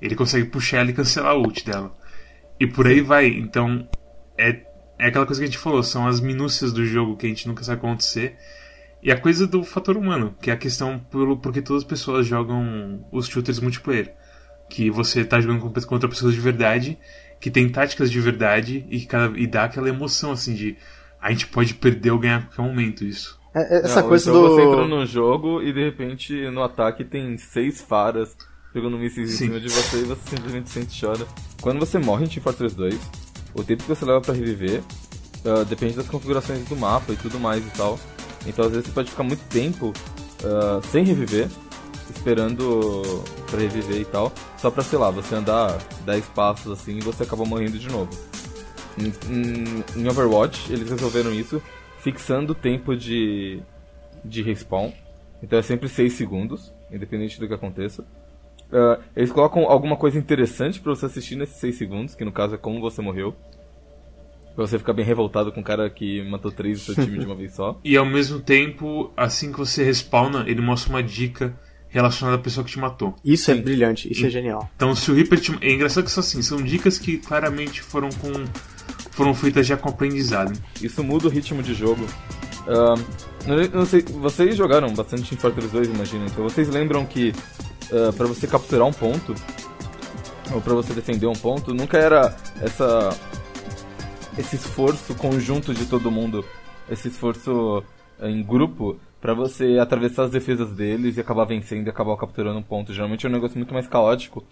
Ele 0.00 0.14
consegue 0.14 0.46
puxar 0.46 0.78
ela 0.78 0.90
e 0.90 0.94
cancelar 0.94 1.32
a 1.32 1.36
ult 1.36 1.64
dela. 1.64 1.94
E 2.60 2.66
por 2.66 2.86
aí 2.86 3.00
vai. 3.00 3.26
Então, 3.26 3.88
é, 4.36 4.60
é 4.98 5.08
aquela 5.08 5.26
coisa 5.26 5.40
que 5.40 5.44
a 5.44 5.50
gente 5.50 5.58
falou, 5.58 5.82
são 5.82 6.06
as 6.06 6.20
minúcias 6.20 6.72
do 6.72 6.84
jogo 6.84 7.16
que 7.16 7.26
a 7.26 7.28
gente 7.28 7.46
nunca 7.48 7.64
sabe 7.64 7.78
acontecer. 7.78 8.36
E 9.02 9.10
a 9.10 9.18
coisa 9.18 9.46
do 9.46 9.62
fator 9.62 9.96
humano, 9.96 10.34
que 10.40 10.50
é 10.50 10.54
a 10.54 10.56
questão 10.56 10.98
pelo 10.98 11.38
porque 11.38 11.62
todas 11.62 11.82
as 11.82 11.88
pessoas 11.88 12.26
jogam 12.26 13.06
os 13.12 13.28
shooters 13.28 13.60
multiplayer 13.60 14.14
que 14.68 14.90
você 14.90 15.24
tá 15.24 15.40
jogando 15.40 15.70
contra 15.86 16.08
pessoas 16.08 16.34
de 16.34 16.40
verdade, 16.40 16.98
que 17.40 17.50
tem 17.50 17.68
táticas 17.68 18.10
de 18.10 18.20
verdade 18.20 18.84
e, 18.90 19.00
que 19.00 19.06
cada, 19.06 19.38
e 19.38 19.46
dá 19.46 19.64
aquela 19.64 19.88
emoção 19.88 20.32
assim 20.32 20.54
de 20.54 20.76
a 21.20 21.30
gente 21.30 21.46
pode 21.46 21.74
perder 21.74 22.10
ou 22.10 22.18
ganhar 22.18 22.36
a 22.36 22.42
qualquer 22.42 22.62
momento 22.62 23.04
isso. 23.04 23.38
É, 23.54 23.76
é 23.76 23.84
essa 23.84 24.02
Não, 24.02 24.08
coisa 24.08 24.30
então 24.30 24.42
do. 24.42 24.48
Você 24.50 24.62
entra 24.62 24.86
num 24.86 25.06
jogo 25.06 25.62
e 25.62 25.72
de 25.72 25.84
repente 25.84 26.50
no 26.50 26.62
ataque 26.62 27.04
tem 27.04 27.36
seis 27.38 27.80
faras 27.80 28.36
pegando 28.72 28.98
mísseis 28.98 29.32
em 29.32 29.36
cima 29.36 29.58
de 29.58 29.68
você 29.68 30.02
e 30.02 30.04
você 30.04 30.30
simplesmente 30.30 30.68
sente 30.68 30.96
e 30.96 31.00
chora. 31.00 31.26
Quando 31.62 31.78
você 31.78 31.98
morre 31.98 32.26
em 32.26 32.28
Team 32.28 32.42
Fortress 32.42 32.76
2, 32.76 32.94
o 33.54 33.64
tempo 33.64 33.82
que 33.82 33.88
você 33.88 34.04
leva 34.04 34.20
para 34.20 34.34
reviver 34.34 34.82
uh, 35.44 35.64
depende 35.64 35.96
das 35.96 36.06
configurações 36.06 36.62
do 36.68 36.76
mapa 36.76 37.12
e 37.12 37.16
tudo 37.16 37.40
mais 37.40 37.66
e 37.66 37.70
tal. 37.70 37.98
Então 38.46 38.66
às 38.66 38.70
vezes 38.70 38.86
você 38.86 38.92
pode 38.92 39.10
ficar 39.10 39.22
muito 39.22 39.42
tempo 39.48 39.94
uh, 40.42 40.86
sem 40.90 41.04
reviver 41.04 41.48
esperando 42.14 43.02
pra 43.46 43.60
reviver 43.60 44.00
e 44.00 44.04
tal, 44.04 44.32
só 44.58 44.70
pra, 44.70 44.82
sei 44.82 44.98
lá, 44.98 45.10
você 45.10 45.34
andar 45.34 45.78
10 46.04 46.26
passos 46.30 46.72
assim 46.72 46.98
e 46.98 47.00
você 47.00 47.22
acaba 47.22 47.44
morrendo 47.44 47.78
de 47.78 47.88
novo. 47.88 48.10
Em, 48.98 49.12
em, 49.30 49.84
em 50.02 50.08
Overwatch, 50.08 50.72
eles 50.72 50.90
resolveram 50.90 51.32
isso 51.32 51.62
fixando 51.98 52.52
o 52.52 52.54
tempo 52.54 52.96
de, 52.96 53.60
de 54.24 54.42
respawn. 54.42 54.92
Então 55.42 55.58
é 55.58 55.62
sempre 55.62 55.88
6 55.88 56.12
segundos, 56.12 56.72
independente 56.90 57.38
do 57.38 57.46
que 57.46 57.54
aconteça. 57.54 58.02
Uh, 58.70 59.02
eles 59.14 59.30
colocam 59.30 59.64
alguma 59.64 59.96
coisa 59.96 60.18
interessante 60.18 60.80
para 60.80 60.94
você 60.94 61.06
assistir 61.06 61.36
nesses 61.36 61.56
6 61.56 61.76
segundos, 61.76 62.14
que 62.14 62.24
no 62.24 62.32
caso 62.32 62.54
é 62.54 62.58
como 62.58 62.80
você 62.80 63.02
morreu. 63.02 63.34
Pra 64.54 64.66
você 64.66 64.78
ficar 64.78 64.94
bem 64.94 65.04
revoltado 65.04 65.52
com 65.52 65.60
o 65.60 65.64
cara 65.64 65.90
que 65.90 66.22
matou 66.22 66.50
três 66.50 66.78
do 66.78 66.94
seu 66.94 67.04
time 67.04 67.18
de 67.18 67.26
uma 67.26 67.34
vez 67.36 67.54
só. 67.54 67.78
E 67.84 67.96
ao 67.96 68.06
mesmo 68.06 68.40
tempo, 68.40 69.12
assim 69.16 69.52
que 69.52 69.58
você 69.58 69.84
respawna, 69.84 70.44
ele 70.48 70.62
mostra 70.62 70.90
uma 70.90 71.02
dica 71.02 71.54
relacionada 71.96 72.36
à 72.36 72.40
pessoa 72.40 72.64
que 72.64 72.70
te 72.70 72.78
matou. 72.78 73.14
Isso 73.24 73.50
é 73.50 73.54
Sim. 73.54 73.60
é 73.60 73.62
brilhante, 73.62 74.12
isso 74.12 74.22
e, 74.22 74.26
é 74.26 74.30
genial. 74.30 74.70
Então, 74.76 74.94
se 74.94 75.10
o 75.10 75.14
Reaper 75.14 75.40
te... 75.40 75.56
É 75.60 75.72
engraçado 75.72 76.04
que 76.04 76.10
são 76.10 76.20
assim, 76.20 76.42
são 76.42 76.62
dicas 76.62 76.98
que 76.98 77.18
claramente 77.18 77.82
foram 77.82 78.10
com 78.10 78.32
foram 79.10 79.34
feitas 79.34 79.66
já 79.66 79.78
com 79.78 79.88
aprendizado. 79.88 80.52
Isso 80.82 81.02
muda 81.02 81.26
o 81.26 81.30
ritmo 81.30 81.62
de 81.62 81.72
jogo. 81.72 82.04
Uh, 82.66 83.02
não, 83.46 83.80
não, 83.80 83.86
sei, 83.86 84.02
vocês 84.02 84.54
jogaram 84.54 84.92
bastante 84.92 85.34
em 85.34 85.38
Fortress 85.38 85.72
2, 85.72 85.88
imagina. 85.88 86.26
Então 86.26 86.44
vocês 86.44 86.68
lembram 86.68 87.06
que 87.06 87.32
uh, 87.90 88.12
para 88.12 88.26
você 88.26 88.46
capturar 88.46 88.86
um 88.86 88.92
ponto 88.92 89.34
ou 90.52 90.60
para 90.60 90.74
você 90.74 90.92
defender 90.92 91.26
um 91.26 91.32
ponto, 91.32 91.72
nunca 91.72 91.96
era 91.96 92.36
essa 92.60 93.16
esse 94.36 94.56
esforço 94.56 95.14
conjunto 95.14 95.72
de 95.72 95.86
todo 95.86 96.10
mundo, 96.10 96.44
esse 96.90 97.08
esforço 97.08 97.82
em 98.20 98.42
grupo 98.42 98.98
para 99.26 99.34
você 99.34 99.76
atravessar 99.80 100.22
as 100.22 100.30
defesas 100.30 100.70
deles 100.70 101.16
e 101.16 101.20
acabar 101.20 101.44
vencendo 101.44 101.88
e 101.88 101.90
acabar 101.90 102.16
capturando 102.16 102.60
um 102.60 102.62
ponto. 102.62 102.92
Geralmente 102.92 103.26
é 103.26 103.28
um 103.28 103.32
negócio 103.32 103.58
muito 103.58 103.74
mais 103.74 103.88
caótico, 103.88 104.44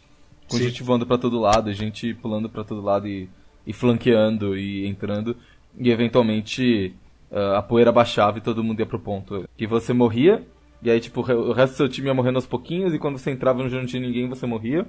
com 0.50 0.56
Sim. 0.56 0.64
gente 0.64 0.82
voando 0.82 1.06
para 1.06 1.16
todo 1.16 1.38
lado, 1.38 1.72
gente 1.72 2.12
pulando 2.14 2.50
para 2.50 2.64
todo 2.64 2.80
lado 2.80 3.06
e, 3.06 3.30
e, 3.64 3.72
flanqueando 3.72 4.58
e 4.58 4.84
entrando, 4.84 5.36
e 5.78 5.92
eventualmente 5.92 6.92
uh, 7.30 7.54
a 7.54 7.62
poeira 7.62 7.92
baixava 7.92 8.38
e 8.38 8.40
todo 8.40 8.64
mundo 8.64 8.80
ia 8.80 8.86
pro 8.86 8.98
ponto. 8.98 9.48
Que 9.56 9.64
você 9.64 9.92
morria, 9.92 10.44
e 10.82 10.90
aí 10.90 10.98
tipo 10.98 11.20
o 11.20 11.52
resto 11.52 11.74
do 11.74 11.76
seu 11.76 11.88
time 11.88 12.08
ia 12.08 12.14
morrendo 12.14 12.38
aos 12.38 12.46
pouquinhos, 12.46 12.92
e 12.92 12.98
quando 12.98 13.16
você 13.16 13.30
entrava 13.30 13.62
no 13.62 13.68
jogo 13.68 13.82
não 13.82 13.88
tinha 13.88 14.02
ninguém, 14.02 14.28
você 14.28 14.44
morria, 14.44 14.84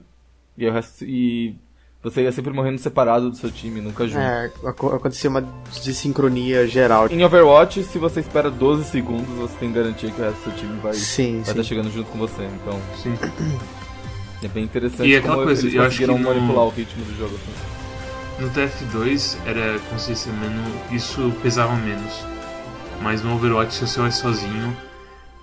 e 0.57 0.67
o 0.67 0.71
resto. 0.71 1.05
E 1.05 1.55
você 2.05 2.21
ia 2.21 2.31
sempre 2.31 2.53
morrendo 2.53 2.77
separado 2.77 3.31
do 3.31 3.35
seu 3.35 3.49
time, 3.49 3.81
nunca 3.81 4.07
junto. 4.07 4.19
É, 4.19 4.51
acontecia 4.63 5.27
uma 5.27 5.41
desincronia 5.83 6.67
geral. 6.67 7.07
Em 7.09 7.23
Overwatch, 7.23 7.83
se 7.83 7.97
você 7.97 8.19
espera 8.19 8.51
12 8.51 8.83
segundos, 8.83 9.27
você 9.29 9.55
tem 9.57 9.71
garantia 9.71 10.11
que 10.11 10.21
o 10.21 10.23
resto 10.23 10.37
do 10.37 10.43
seu 10.43 10.53
time 10.53 10.79
vai 10.81 10.93
sim, 10.93 11.39
estar 11.41 11.55
tá 11.55 11.63
chegando 11.63 11.91
junto 11.91 12.11
com 12.11 12.19
você. 12.19 12.43
Então, 12.43 12.79
sim. 13.01 13.17
é 14.43 14.47
bem 14.47 14.65
interessante 14.65 15.09
e 15.09 15.19
como 15.19 15.45
coisa, 15.45 15.63
eles 15.63 15.73
eu 15.73 15.83
conseguiram 15.83 16.13
acho 16.13 16.23
que 16.23 16.29
manipular 16.29 16.63
no... 16.63 16.67
o 16.67 16.69
ritmo 16.69 17.03
do 17.05 17.17
jogo. 17.17 17.33
Assim. 17.33 18.43
No 18.43 18.49
TF2 18.51 19.37
era 19.47 19.79
consciência 19.89 20.31
menos, 20.31 20.67
isso 20.91 21.33
pesava 21.41 21.75
menos. 21.75 22.23
Mas 23.01 23.23
no 23.23 23.33
Overwatch, 23.33 23.73
se 23.73 23.87
você 23.87 23.99
vai 23.99 24.11
sozinho, 24.11 24.77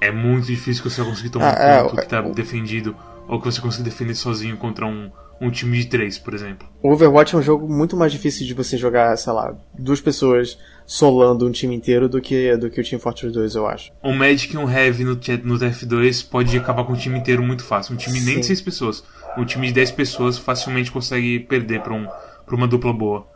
é 0.00 0.12
muito 0.12 0.46
difícil 0.46 0.80
que 0.84 0.90
você 0.90 1.02
consiga 1.02 1.30
tomar 1.30 1.60
ah, 1.60 1.82
um 1.82 1.88
ponto 1.88 1.98
é, 1.98 2.02
que 2.04 2.08
tá 2.08 2.18
é, 2.18 2.30
defendido 2.30 2.94
ou 3.26 3.40
que 3.40 3.46
você 3.46 3.60
consiga 3.60 3.82
defender 3.82 4.14
sozinho 4.14 4.56
contra 4.56 4.86
um 4.86 5.10
um 5.42 5.50
time 5.50 5.76
de 5.78 5.86
três, 5.86 6.18
por 6.18 6.32
exemplo. 6.32 6.68
O 6.80 6.92
Overwatch 6.92 7.34
é 7.34 7.38
um 7.38 7.42
jogo 7.42 7.68
muito 7.68 7.96
mais 7.96 8.12
difícil 8.12 8.46
de 8.46 8.54
você 8.54 8.76
jogar, 8.76 9.16
sei 9.16 9.32
lá, 9.32 9.52
duas 9.76 10.00
pessoas 10.00 10.56
solando 10.86 11.46
um 11.46 11.50
time 11.50 11.74
inteiro 11.74 12.08
do 12.08 12.20
que, 12.20 12.56
do 12.56 12.70
que 12.70 12.80
o 12.80 12.84
Team 12.84 13.00
Fortress 13.00 13.34
2, 13.34 13.56
eu 13.56 13.66
acho. 13.66 13.90
Um 14.04 14.14
Magic 14.14 14.54
e 14.54 14.56
um 14.56 14.70
Heavy 14.70 15.02
no, 15.02 15.14
no 15.14 15.58
TF2 15.58 16.28
pode 16.28 16.56
acabar 16.56 16.84
com 16.84 16.92
um 16.92 16.96
time 16.96 17.18
inteiro 17.18 17.42
muito 17.42 17.64
fácil. 17.64 17.94
Um 17.94 17.96
time 17.96 18.20
Sim. 18.20 18.26
nem 18.26 18.40
de 18.40 18.46
seis 18.46 18.60
pessoas. 18.60 19.02
Um 19.36 19.44
time 19.44 19.66
de 19.66 19.72
10 19.72 19.90
pessoas 19.92 20.38
facilmente 20.38 20.92
consegue 20.92 21.40
perder 21.40 21.82
pra, 21.82 21.92
um, 21.92 22.06
pra 22.46 22.54
uma 22.54 22.68
dupla 22.68 22.92
boa. 22.92 23.26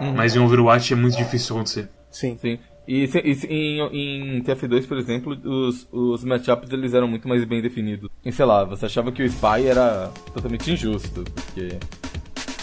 Uhum. 0.00 0.14
Mas 0.14 0.34
em 0.34 0.40
Overwatch 0.40 0.92
é 0.92 0.96
muito 0.96 1.16
difícil 1.16 1.54
acontecer. 1.54 1.88
Sim. 2.10 2.36
Sim. 2.40 2.58
E, 2.86 3.04
e 3.04 3.46
em, 3.48 4.38
em, 4.38 4.42
TF2, 4.42 4.86
por 4.86 4.98
exemplo, 4.98 5.38
os, 5.44 5.86
os 5.92 6.24
matchups 6.24 6.70
eles 6.72 6.94
eram 6.94 7.06
muito 7.06 7.28
mais 7.28 7.44
bem 7.44 7.62
definidos. 7.62 8.10
E 8.24 8.32
sei 8.32 8.44
lá, 8.44 8.64
você 8.64 8.86
achava 8.86 9.12
que 9.12 9.22
o 9.22 9.26
Spy 9.26 9.66
era 9.66 10.10
totalmente 10.34 10.70
injusto, 10.70 11.22
porque 11.22 11.78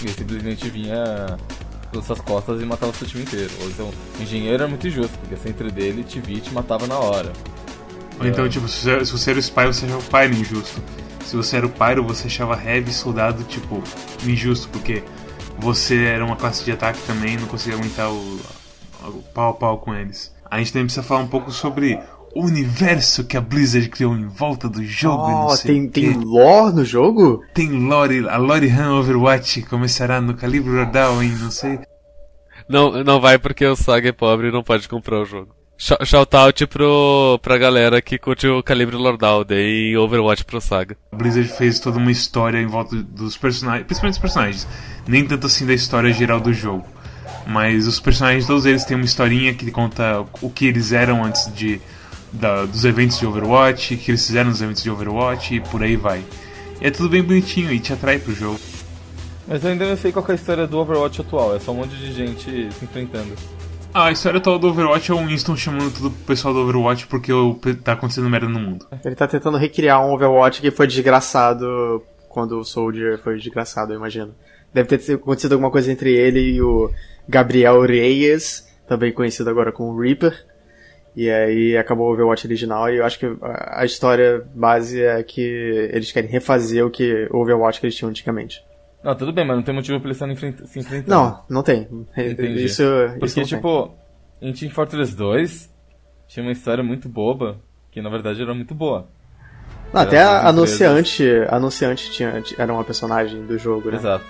ele 0.01 0.11
simplesmente 0.11 0.69
vinha 0.69 1.37
pelas 1.89 2.05
suas 2.05 2.21
costas 2.21 2.61
e 2.61 2.65
matava 2.65 2.91
o 2.91 2.95
seu 2.95 3.07
time 3.07 3.23
inteiro. 3.23 3.51
Ou 3.61 3.69
então, 3.69 3.91
engenheiro 4.19 4.55
era 4.55 4.67
muito 4.67 4.87
injusto, 4.87 5.17
porque 5.19 5.49
entre 5.49 5.71
dele, 5.71 6.03
te 6.03 6.19
via 6.19 6.37
e 6.37 6.41
te 6.41 6.53
matava 6.53 6.85
na 6.85 6.97
hora. 6.97 7.31
Ou 8.19 8.27
então, 8.27 8.45
é... 8.45 8.49
tipo, 8.49 8.67
se 8.67 8.89
você 9.05 9.29
era 9.31 9.39
o 9.39 9.41
Spy, 9.41 9.65
você 9.67 9.85
achava 9.85 9.99
o 9.99 10.03
Pyro 10.03 10.33
injusto. 10.33 10.81
Se 11.23 11.35
você 11.35 11.57
era 11.57 11.65
o 11.65 11.69
Pyro, 11.69 12.03
você 12.03 12.27
achava 12.27 12.61
Heavy 12.61 12.91
Soldado, 12.91 13.43
tipo, 13.43 13.81
injusto, 14.27 14.67
porque 14.69 15.03
você 15.59 16.03
era 16.05 16.25
uma 16.25 16.35
classe 16.35 16.63
de 16.65 16.71
ataque 16.71 16.99
também 17.05 17.37
não 17.37 17.47
conseguia 17.47 17.77
aguentar 17.77 18.09
o, 18.09 18.39
pau 19.33 19.51
a 19.51 19.53
pau 19.53 19.77
com 19.77 19.93
eles. 19.93 20.33
A 20.49 20.57
gente 20.57 20.73
também 20.73 20.85
precisa 20.85 21.05
falar 21.05 21.21
um 21.21 21.27
pouco 21.27 21.51
sobre 21.51 21.99
o 22.35 22.45
universo 22.45 23.23
que 23.23 23.37
a 23.37 23.41
Blizzard 23.41 23.89
criou 23.89 24.15
em 24.15 24.27
volta 24.27 24.69
do 24.69 24.83
jogo. 24.83 25.51
Oh, 25.51 25.57
tem, 25.57 25.87
tem 25.87 26.13
lore 26.13 26.75
no 26.75 26.85
jogo? 26.85 27.43
Tem 27.53 27.69
lore, 27.69 28.27
a 28.27 28.37
lore 28.37 28.69
Han 28.69 28.99
Overwatch 28.99 29.61
começará 29.63 30.21
no 30.21 30.33
Calibre 30.33 30.77
Rodal 30.77 31.21
em 31.23 31.29
não 31.29 31.51
sei. 31.51 31.79
Não, 32.67 33.03
não 33.03 33.19
vai 33.19 33.39
porque 33.39 33.65
o 33.65 33.75
Saga 33.75 34.09
é 34.09 34.11
pobre 34.11 34.49
e 34.49 34.51
não 34.51 34.63
pode 34.63 34.87
comprar 34.87 35.19
o 35.19 35.25
jogo. 35.25 35.55
Shoutout 35.77 36.67
pro, 36.67 37.39
pra 37.41 37.57
galera 37.57 38.01
que 38.01 38.17
curte 38.19 38.45
o 38.45 38.61
Calibre 38.61 38.97
Lordal, 38.97 39.45
dei 39.45 39.95
Overwatch 39.95 40.43
pro 40.43 40.59
Saga. 40.59 40.97
A 41.11 41.15
Blizzard 41.15 41.47
fez 41.47 41.79
toda 41.79 41.97
uma 41.97 42.11
história 42.11 42.59
em 42.59 42.67
volta 42.67 42.97
dos 42.97 43.37
personagens, 43.37 43.85
principalmente 43.85 44.15
dos 44.15 44.21
personagens, 44.21 44.67
nem 45.07 45.25
tanto 45.25 45.47
assim 45.47 45.65
da 45.65 45.73
história 45.73 46.11
geral 46.11 46.41
do 46.41 46.51
jogo. 46.51 46.85
Mas 47.49 47.87
os 47.87 47.99
personagens, 47.99 48.45
todos 48.45 48.67
eles 48.67 48.85
têm 48.85 48.95
uma 48.95 49.05
historinha 49.05 49.51
que 49.55 49.71
conta 49.71 50.23
o 50.39 50.51
que 50.51 50.67
eles 50.67 50.91
eram 50.91 51.25
antes 51.25 51.51
de 51.51 51.81
da, 52.31 52.63
dos 52.63 52.85
eventos 52.85 53.17
de 53.17 53.25
Overwatch, 53.25 53.95
o 53.95 53.97
que 53.97 54.11
eles 54.11 54.27
fizeram 54.27 54.51
nos 54.51 54.61
eventos 54.61 54.83
de 54.83 54.91
Overwatch 54.91 55.55
e 55.55 55.59
por 55.59 55.81
aí 55.81 55.95
vai. 55.95 56.23
E 56.79 56.85
é 56.85 56.91
tudo 56.91 57.09
bem 57.09 57.23
bonitinho 57.23 57.73
e 57.73 57.79
te 57.79 57.91
atrai 57.91 58.19
pro 58.19 58.33
jogo. 58.33 58.59
Mas 59.47 59.63
eu 59.63 59.71
ainda 59.71 59.89
não 59.89 59.97
sei 59.97 60.11
qual 60.11 60.23
é 60.29 60.31
a 60.31 60.35
história 60.35 60.67
do 60.67 60.77
Overwatch 60.77 61.21
atual, 61.21 61.55
é 61.55 61.59
só 61.59 61.71
um 61.71 61.77
monte 61.77 61.95
de 61.95 62.13
gente 62.13 62.71
se 62.71 62.85
enfrentando. 62.85 63.33
Ah, 63.91 64.05
a 64.05 64.11
história 64.11 64.37
atual 64.37 64.59
do 64.59 64.67
Overwatch 64.67 65.09
é 65.09 65.15
o 65.15 65.25
Winston 65.25 65.55
chamando 65.55 65.91
todo 65.91 66.09
o 66.09 66.11
pessoal 66.11 66.53
do 66.53 66.59
Overwatch 66.59 67.07
porque 67.07 67.31
tá 67.83 67.93
acontecendo 67.93 68.29
merda 68.29 68.47
no 68.47 68.59
mundo. 68.59 68.85
Ele 69.03 69.15
tá 69.15 69.27
tentando 69.27 69.57
recriar 69.57 70.05
um 70.05 70.13
Overwatch 70.13 70.61
que 70.61 70.69
foi 70.69 70.85
desgraçado 70.85 72.03
quando 72.27 72.59
o 72.59 72.63
Soldier 72.63 73.17
foi 73.17 73.37
desgraçado, 73.39 73.91
eu 73.91 73.97
imagino. 73.97 74.35
Deve 74.71 74.95
ter 74.95 75.15
acontecido 75.15 75.53
alguma 75.53 75.71
coisa 75.71 75.91
entre 75.91 76.13
ele 76.13 76.39
e 76.39 76.61
o 76.61 76.91
Gabriel 77.29 77.81
Reyes, 77.81 78.67
também 78.87 79.13
conhecido 79.13 79.49
agora 79.49 79.71
como 79.71 79.99
Reaper. 79.99 80.45
E 81.15 81.29
aí 81.29 81.77
acabou 81.77 82.09
o 82.09 82.13
Overwatch 82.13 82.47
original 82.47 82.89
e 82.89 82.97
eu 82.97 83.05
acho 83.05 83.19
que 83.19 83.25
a 83.41 83.83
história 83.83 84.43
base 84.53 85.01
é 85.01 85.21
que 85.23 85.41
eles 85.91 86.11
querem 86.11 86.29
refazer 86.29 86.85
o 86.85 86.89
que 86.89 87.27
o 87.31 87.37
Overwatch 87.37 87.79
que 87.79 87.85
eles 87.85 87.95
tinham 87.95 88.09
antigamente. 88.09 88.63
Não, 89.03 89.15
tudo 89.15 89.31
bem, 89.31 89.45
mas 89.45 89.55
não 89.57 89.63
tem 89.63 89.73
motivo 89.73 89.99
pra 89.99 90.09
eles 90.09 90.17
se 90.17 90.79
enfrentando. 90.79 91.09
Não, 91.09 91.43
não 91.49 91.63
tem. 91.63 91.87
Entendi. 92.17 92.65
Isso, 92.65 92.83
Porque, 93.19 93.25
isso 93.25 93.43
tipo, 93.43 93.91
tem. 94.39 94.49
em 94.49 94.53
Team 94.53 94.71
Fortress 94.71 95.15
2 95.15 95.69
tinha 96.27 96.43
uma 96.45 96.51
história 96.51 96.83
muito 96.83 97.09
boba, 97.09 97.59
que 97.91 98.01
na 98.01 98.09
verdade 98.09 98.41
era 98.41 98.53
muito 98.53 98.75
boa. 98.75 99.07
Não, 99.93 100.01
até 100.01 100.21
a 100.21 100.47
anunciante, 100.47 101.23
anunciante 101.49 102.11
tinha, 102.11 102.41
era 102.57 102.71
uma 102.71 102.83
personagem 102.83 103.45
do 103.45 103.57
jogo, 103.57 103.89
né? 103.89 103.97
Exato. 103.97 104.25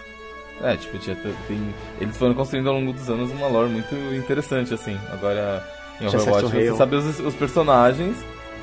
É, 0.62 0.76
tipo, 0.76 0.98
tinha, 0.98 1.16
tem, 1.16 1.74
eles 2.02 2.18
foram 2.18 2.34
construindo 2.34 2.70
ao 2.70 2.76
longo 2.76 2.92
dos 2.92 3.10
anos 3.10 3.32
uma 3.32 3.48
lore 3.48 3.70
muito 3.70 3.96
interessante, 4.14 4.74
assim. 4.74 4.98
Agora, 5.12 5.64
em 6.02 6.08
Overwatch, 6.08 6.52
você 6.52 6.76
sabe 6.76 6.96
os, 6.96 7.20
os 7.20 7.34
personagens, 7.36 8.18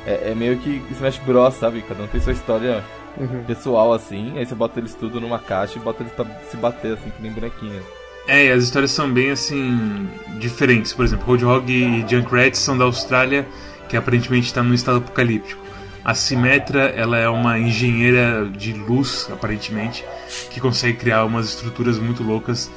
é, 0.06 0.30
é, 0.30 0.34
meio 0.34 0.58
que 0.58 0.82
Smash 0.92 1.18
Bros, 1.18 1.54
sabe? 1.54 1.82
Cada 1.82 2.02
um 2.02 2.06
tem 2.06 2.20
sua 2.20 2.32
história 2.32 2.84
uhum. 3.16 3.42
pessoal, 3.44 3.92
assim, 3.92 4.38
aí 4.38 4.44
você 4.44 4.54
bota 4.54 4.78
eles 4.78 4.94
tudo 4.94 5.20
numa 5.20 5.38
caixa 5.38 5.78
e 5.78 5.82
bota 5.82 6.02
eles 6.02 6.12
pra 6.12 6.26
se 6.50 6.56
bater, 6.56 6.94
assim, 6.94 7.10
que 7.10 7.22
nem 7.22 7.32
bonequinho. 7.32 7.82
É, 8.28 8.46
e 8.46 8.52
as 8.52 8.64
histórias 8.64 8.90
são 8.90 9.10
bem, 9.10 9.30
assim, 9.30 10.08
diferentes. 10.38 10.92
Por 10.92 11.04
exemplo, 11.04 11.26
Roadhog 11.26 11.72
e 11.72 12.04
Junkrat 12.08 12.56
são 12.56 12.76
da 12.76 12.84
Austrália, 12.84 13.46
que 13.88 13.96
aparentemente 13.96 14.46
está 14.46 14.62
num 14.62 14.74
estado 14.74 14.98
apocalíptico. 14.98 15.65
A 16.06 16.14
Simetra, 16.14 16.82
ela 16.90 17.18
é 17.18 17.28
uma 17.28 17.58
engenheira 17.58 18.48
de 18.48 18.72
luz, 18.72 19.28
aparentemente, 19.28 20.04
que 20.52 20.60
consegue 20.60 20.96
criar 20.96 21.24
umas 21.24 21.46
estruturas 21.46 21.98
muito 21.98 22.22
loucas 22.22 22.70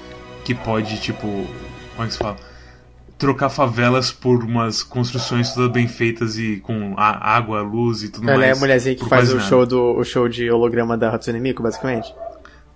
que 0.44 0.56
pode, 0.56 1.00
tipo, 1.00 1.28
como 1.92 2.04
é 2.04 2.08
que 2.08 2.14
se 2.14 2.18
fala? 2.18 2.38
Trocar 3.20 3.52
favelas 3.52 4.12
por 4.12 4.44
umas 4.44 4.82
construções 4.82 5.54
todas 5.54 5.72
bem 5.72 5.88
feitas 5.88 6.40
e 6.40 6.58
com 6.58 6.96
água, 6.98 7.62
luz 7.62 8.02
e 8.02 8.10
tudo 8.10 8.28
ela 8.28 8.40
mais. 8.40 8.50
Ela 8.50 8.56
é 8.56 8.58
a 8.58 8.60
mulherzinha 8.60 8.96
que 8.96 9.08
faz 9.08 9.32
o 9.32 9.40
show, 9.40 9.64
do, 9.64 9.96
o 9.96 10.04
show 10.04 10.28
de 10.28 10.50
holograma 10.50 10.98
da 10.98 11.14
Hatsune 11.14 11.40
Miku, 11.40 11.62
basicamente? 11.62 12.12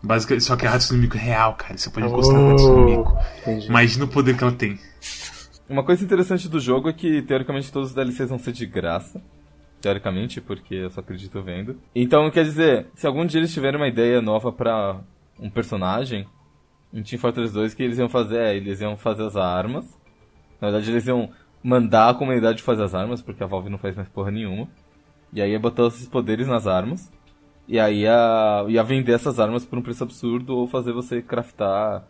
Basicamente, 0.03 0.43
só 0.43 0.55
que 0.55 0.67
a 0.67 0.75
Hatsune 0.75 0.99
Miku 0.99 1.17
é 1.17 1.19
real, 1.19 1.55
cara. 1.55 1.75
Você 1.75 1.89
pode 1.89 2.05
encostar 2.05 2.37
oh, 2.37 2.47
na 2.49 2.53
Hatsune 2.53 2.95
Miku. 2.95 3.17
Imagina 3.67 4.05
o 4.05 4.07
poder 4.07 4.37
que 4.37 4.43
ela 4.43 4.53
tem. 4.53 4.79
Uma 5.67 5.83
coisa 5.83 6.03
interessante 6.03 6.47
do 6.47 6.59
jogo 6.59 6.89
é 6.89 6.93
que, 6.93 7.23
teoricamente, 7.23 7.71
todos 7.71 7.89
os 7.89 7.95
DLCs 7.95 8.29
vão 8.29 8.37
ser 8.37 8.51
de 8.51 8.67
graça 8.67 9.19
teoricamente, 9.83 10.39
porque 10.39 10.75
eu 10.75 10.89
só 10.89 11.01
acredito 11.01 11.43
vendo. 11.43 11.77
Então, 11.93 12.31
quer 12.31 12.45
dizer, 12.45 12.87
se 12.95 13.05
algum 13.05 13.25
dia 13.25 13.41
eles 13.41 13.53
tiverem 13.53 13.77
uma 13.77 13.87
ideia 13.87 14.21
nova 14.21 14.49
para 14.49 15.01
um 15.37 15.49
personagem, 15.49 16.25
em 16.93 17.03
Team 17.03 17.19
Fortress 17.19 17.53
2, 17.53 17.73
que 17.73 17.83
eles 17.83 17.97
iam 17.97 18.07
fazer 18.07 18.37
é, 18.37 18.55
eles 18.55 18.79
iam 18.79 18.95
fazer 18.95 19.23
as 19.23 19.35
armas. 19.35 19.85
Na 20.61 20.69
verdade, 20.69 20.89
eles 20.89 21.05
iam 21.05 21.29
mandar 21.61 22.09
a 22.09 22.13
comunidade 22.13 22.63
fazer 22.63 22.83
as 22.83 22.95
armas, 22.95 23.21
porque 23.21 23.43
a 23.43 23.45
Valve 23.45 23.69
não 23.69 23.77
faz 23.77 23.93
mais 23.93 24.07
porra 24.07 24.31
nenhuma. 24.31 24.69
E 25.33 25.41
aí 25.41 25.51
ia 25.51 25.59
botar 25.59 25.87
esses 25.87 26.07
poderes 26.07 26.47
nas 26.47 26.65
armas. 26.65 27.11
E 27.67 27.77
aí 27.77 28.03
ia, 28.03 28.65
ia 28.69 28.83
vender 28.83 29.11
essas 29.11 29.37
armas 29.37 29.65
por 29.65 29.77
um 29.77 29.81
preço 29.81 30.03
absurdo 30.03 30.55
ou 30.55 30.65
fazer 30.65 30.93
você 30.93 31.21
craftar 31.21 32.07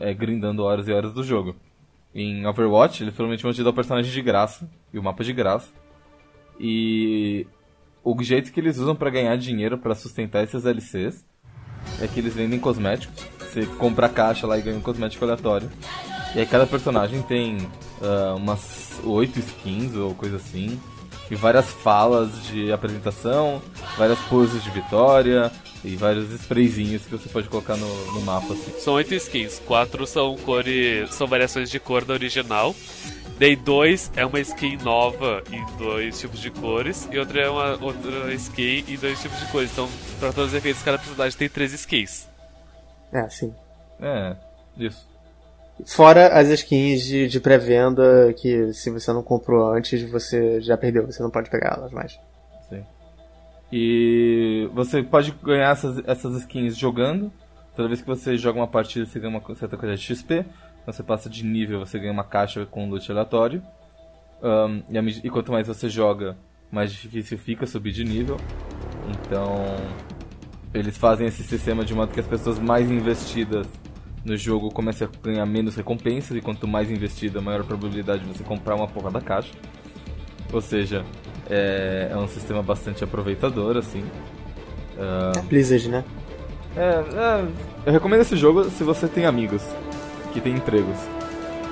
é, 0.00 0.12
grindando 0.12 0.64
horas 0.64 0.88
e 0.88 0.92
horas 0.92 1.12
do 1.12 1.22
jogo. 1.22 1.54
Em 2.12 2.44
Overwatch, 2.46 3.04
eles 3.04 3.14
provavelmente 3.14 3.42
vão 3.42 3.52
te 3.52 3.62
dar 3.62 3.70
o 3.70 3.74
personagem 3.74 4.10
de 4.10 4.22
graça 4.22 4.68
e 4.92 4.98
o 4.98 5.02
mapa 5.02 5.22
de 5.22 5.32
graça. 5.32 5.72
E 6.58 7.46
o 8.02 8.22
jeito 8.22 8.52
que 8.52 8.60
eles 8.60 8.78
usam 8.78 8.94
para 8.94 9.10
ganhar 9.10 9.36
dinheiro 9.36 9.78
para 9.78 9.94
sustentar 9.94 10.44
esses 10.44 10.64
LCs 10.64 11.24
é 12.00 12.06
que 12.06 12.20
eles 12.20 12.34
vendem 12.34 12.58
cosméticos. 12.58 13.24
Você 13.38 13.66
compra 13.66 14.06
a 14.06 14.08
caixa 14.08 14.46
lá 14.46 14.58
e 14.58 14.62
ganha 14.62 14.76
um 14.76 14.80
cosmético 14.80 15.24
aleatório. 15.24 15.70
E 16.34 16.40
aí 16.40 16.46
cada 16.46 16.66
personagem 16.66 17.22
tem 17.22 17.56
uh, 17.56 18.36
umas 18.36 19.00
oito 19.04 19.38
skins 19.38 19.94
ou 19.94 20.14
coisa 20.14 20.36
assim. 20.36 20.80
E 21.30 21.34
várias 21.34 21.70
falas 21.70 22.30
de 22.48 22.70
apresentação, 22.70 23.62
várias 23.96 24.18
poses 24.20 24.62
de 24.62 24.70
vitória 24.70 25.50
e 25.82 25.96
vários 25.96 26.30
sprayzinhos 26.32 27.06
que 27.06 27.12
você 27.12 27.28
pode 27.28 27.48
colocar 27.48 27.76
no, 27.76 28.12
no 28.12 28.20
mapa. 28.22 28.52
Assim. 28.52 28.72
São 28.78 28.94
oito 28.94 29.14
skins, 29.14 29.60
quatro 29.64 30.06
são 30.06 30.36
cores. 30.36 31.14
são 31.14 31.26
variações 31.26 31.70
de 31.70 31.80
cor 31.80 32.04
da 32.04 32.12
original 32.12 32.74
Daí 33.38 33.56
dois 33.56 34.12
é 34.14 34.24
uma 34.24 34.38
skin 34.40 34.76
nova 34.78 35.42
em 35.50 35.64
dois 35.76 36.18
tipos 36.20 36.40
de 36.40 36.50
cores 36.50 37.08
e 37.10 37.18
outra 37.18 37.40
é 37.40 37.50
uma 37.50 37.84
outra 37.84 38.32
skin 38.34 38.84
em 38.88 38.96
dois 38.96 39.20
tipos 39.20 39.38
de 39.40 39.46
cores. 39.46 39.72
Então, 39.72 39.88
para 40.20 40.32
todos 40.32 40.52
os 40.52 40.56
efeitos, 40.56 40.82
cada 40.82 40.98
personagem 40.98 41.36
tem 41.36 41.48
três 41.48 41.72
skins. 41.72 42.28
É, 43.12 43.28
sim. 43.28 43.52
É, 44.00 44.36
isso. 44.76 45.08
Fora 45.86 46.28
as 46.28 46.48
skins 46.48 47.02
de, 47.02 47.26
de 47.26 47.40
pré-venda 47.40 48.32
que 48.34 48.72
se 48.72 48.90
você 48.90 49.12
não 49.12 49.22
comprou 49.22 49.72
antes, 49.72 50.08
você 50.08 50.60
já 50.60 50.76
perdeu, 50.76 51.04
você 51.04 51.22
não 51.22 51.30
pode 51.30 51.50
pegar 51.50 51.76
elas 51.76 51.90
mais. 51.90 52.18
Sim. 52.68 52.84
E 53.72 54.70
você 54.72 55.02
pode 55.02 55.32
ganhar 55.42 55.72
essas, 55.72 56.00
essas 56.06 56.36
skins 56.36 56.76
jogando, 56.76 57.32
Toda 57.74 57.88
vez 57.88 58.00
que 58.00 58.06
você 58.06 58.36
joga 58.36 58.60
uma 58.60 58.68
partida, 58.68 59.04
você 59.04 59.18
ganha 59.18 59.36
uma 59.36 59.54
certa 59.54 59.76
quantidade 59.76 60.00
de 60.00 60.06
XP. 60.06 60.46
Quando 60.84 60.96
você 60.96 61.02
passa 61.02 61.30
de 61.30 61.44
nível, 61.44 61.80
você 61.80 61.98
ganha 61.98 62.12
uma 62.12 62.24
caixa 62.24 62.66
com 62.66 62.88
loot 62.90 63.10
aleatório. 63.10 63.62
Um, 64.42 64.82
e, 64.90 65.26
e, 65.26 65.30
quanto 65.30 65.50
mais 65.50 65.66
você 65.66 65.88
joga, 65.88 66.36
mais 66.70 66.92
difícil 66.92 67.38
fica 67.38 67.66
subir 67.66 67.92
de 67.92 68.04
nível. 68.04 68.36
Então, 69.08 69.64
eles 70.74 70.98
fazem 70.98 71.26
esse 71.26 71.42
sistema 71.42 71.86
de 71.86 71.94
modo 71.94 72.12
que 72.12 72.20
as 72.20 72.26
pessoas 72.26 72.58
mais 72.58 72.90
investidas 72.90 73.66
no 74.22 74.36
jogo 74.36 74.68
comecem 74.70 75.06
a 75.06 75.10
ganhar 75.22 75.46
menos 75.46 75.74
recompensas. 75.74 76.36
E 76.36 76.42
quanto 76.42 76.68
mais 76.68 76.90
investida, 76.90 77.40
maior 77.40 77.62
a 77.62 77.64
probabilidade 77.64 78.22
de 78.22 78.36
você 78.36 78.44
comprar 78.44 78.74
uma 78.74 78.86
porra 78.86 79.10
da 79.10 79.22
caixa. 79.22 79.54
Ou 80.52 80.60
seja, 80.60 81.02
é, 81.48 82.08
é 82.10 82.16
um 82.16 82.28
sistema 82.28 82.62
bastante 82.62 83.02
aproveitador, 83.02 83.78
assim. 83.78 84.04
Uh, 84.98 85.42
Blizzard, 85.44 85.88
né? 85.88 86.04
É, 86.76 86.80
é, 86.80 87.48
eu 87.86 87.92
recomendo 87.92 88.20
esse 88.20 88.36
jogo 88.36 88.64
se 88.64 88.84
você 88.84 89.08
tem 89.08 89.24
amigos 89.24 89.64
que 90.34 90.40
têm 90.40 90.54
empregos. 90.54 90.98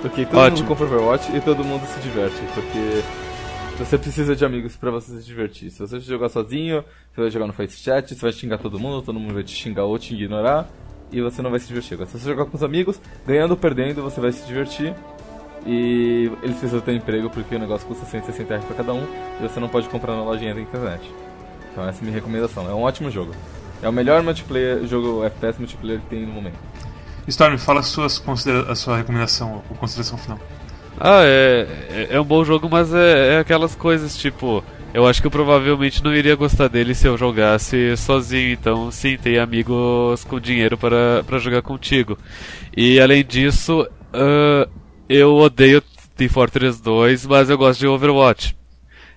Porque 0.00 0.25
todo 0.25 0.38
Ótimo. 0.38 0.59
mundo 0.59 0.69
compra 0.69 0.87
Overwatch 0.87 1.37
e 1.37 1.40
todo 1.40 1.64
mundo 1.64 1.85
se 1.87 2.00
diverte. 2.00 2.40
Porque 2.54 3.02
você 3.78 3.99
precisa 3.99 4.35
de 4.35 4.45
amigos 4.45 4.76
para 4.76 4.90
você 4.90 5.19
se 5.19 5.25
divertir. 5.25 5.71
Se 5.71 5.81
você 5.81 6.00
jogar 6.00 6.28
sozinho, 6.28 6.85
você 7.12 7.21
vai 7.21 7.31
jogar 7.31 7.47
no 7.47 7.52
Face 7.52 7.76
Chat, 7.76 8.14
você 8.14 8.21
vai 8.21 8.33
xingar 8.33 8.59
todo 8.59 8.78
mundo, 8.78 9.02
todo 9.02 9.19
mundo 9.19 9.35
vai 9.35 9.42
te 9.42 9.54
xingar 9.54 9.85
ou 9.85 9.99
te 9.99 10.14
ignorar. 10.14 10.69
E 11.11 11.21
você 11.21 11.42
não 11.42 11.50
vai 11.50 11.61
se 11.61 11.69
divertir. 11.69 11.95
Agora, 11.95 12.09
se 12.09 12.19
você 12.19 12.28
jogar 12.28 12.47
com 12.47 12.57
os 12.57 12.62
amigos, 12.62 13.00
ganhando 13.26 13.50
ou 13.50 13.57
perdendo, 13.57 14.02
você 14.02 14.21
vai 14.21 14.33
se 14.33 14.47
divertir. 14.47 14.95
E 15.66 16.31
eles 16.42 16.57
precisam 16.57 16.81
ter 16.81 16.95
emprego 16.95 17.31
porque 17.31 17.54
o 17.54 17.59
negócio 17.59 17.87
custa 17.87 18.04
160 18.04 18.49
reais 18.49 18.64
pra 18.64 18.75
cada 18.75 18.92
um 18.92 19.04
e 19.38 19.42
você 19.42 19.61
não 19.61 19.69
pode 19.69 19.88
comprar 19.88 20.16
na 20.16 20.25
lojinha 20.25 20.54
da 20.54 20.61
internet. 20.61 21.09
Então 21.71 21.87
essa 21.87 22.00
é 22.00 22.02
a 22.02 22.04
minha 22.04 22.14
recomendação. 22.14 22.69
É 22.69 22.75
um 22.75 22.83
ótimo 22.83 23.11
jogo. 23.11 23.33
É 23.81 23.88
o 23.88 23.92
melhor 23.92 24.23
multiplayer, 24.23 24.85
jogo 24.87 25.25
FPS 25.25 25.59
multiplayer 25.59 26.00
que 26.00 26.07
tem 26.07 26.26
no 26.26 26.33
momento. 26.33 26.59
Storm, 27.29 27.57
fala 27.59 27.83
suas 27.83 28.19
considera 28.19 28.71
a 28.71 28.75
sua 28.75 28.97
recomendação 28.97 29.62
ou 29.69 29.76
consideração 29.76 30.19
final. 30.19 30.38
Ah, 31.00 31.23
é, 31.25 31.67
é, 31.91 32.07
é 32.17 32.21
um 32.21 32.25
bom 32.25 32.45
jogo, 32.45 32.69
mas 32.71 32.93
é, 32.93 33.35
é 33.35 33.38
aquelas 33.38 33.75
coisas 33.75 34.17
tipo. 34.17 34.62
Eu 34.95 35.07
acho 35.07 35.23
que 35.23 35.26
eu 35.26 35.31
provavelmente 35.31 36.05
não 36.05 36.14
iria 36.14 36.37
gostar 36.37 36.69
dele 36.69 36.95
se 36.95 37.07
eu 37.07 37.17
jogasse 37.17 37.97
sozinho. 37.97 38.52
Então, 38.52 38.91
sim, 38.91 39.17
tem 39.17 39.38
amigos 39.38 40.23
com 40.25 40.38
dinheiro 40.38 40.76
para, 40.76 41.25
para 41.26 41.38
jogar 41.38 41.62
contigo. 41.62 42.19
E 42.76 43.00
além 43.00 43.25
disso, 43.25 43.83
uh, 43.83 44.71
eu 45.09 45.35
odeio 45.37 45.83
Team 46.14 46.29
Fortress 46.29 46.83
2, 46.83 47.26
mas 47.26 47.49
eu 47.49 47.57
gosto 47.57 47.81
de 47.81 47.87
Overwatch. 47.87 48.55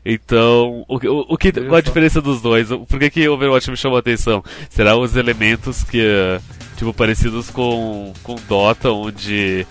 Então, 0.06 0.86
o, 0.88 0.96
o, 0.96 1.34
o 1.34 1.38
que, 1.38 1.52
qual 1.52 1.76
a 1.76 1.82
diferença 1.82 2.22
dos 2.22 2.42
dois? 2.42 2.70
Por 2.70 3.00
que, 3.00 3.10
que 3.10 3.28
Overwatch 3.28 3.70
me 3.70 3.76
chamou 3.76 3.98
a 3.98 4.00
atenção? 4.00 4.44
Será 4.70 4.96
os 4.96 5.16
elementos 5.16 5.84
que, 5.84 6.40
tipo, 6.76 6.94
parecidos 6.94 7.50
com, 7.50 8.14
com 8.24 8.36
Dota, 8.48 8.92
onde 8.92 9.66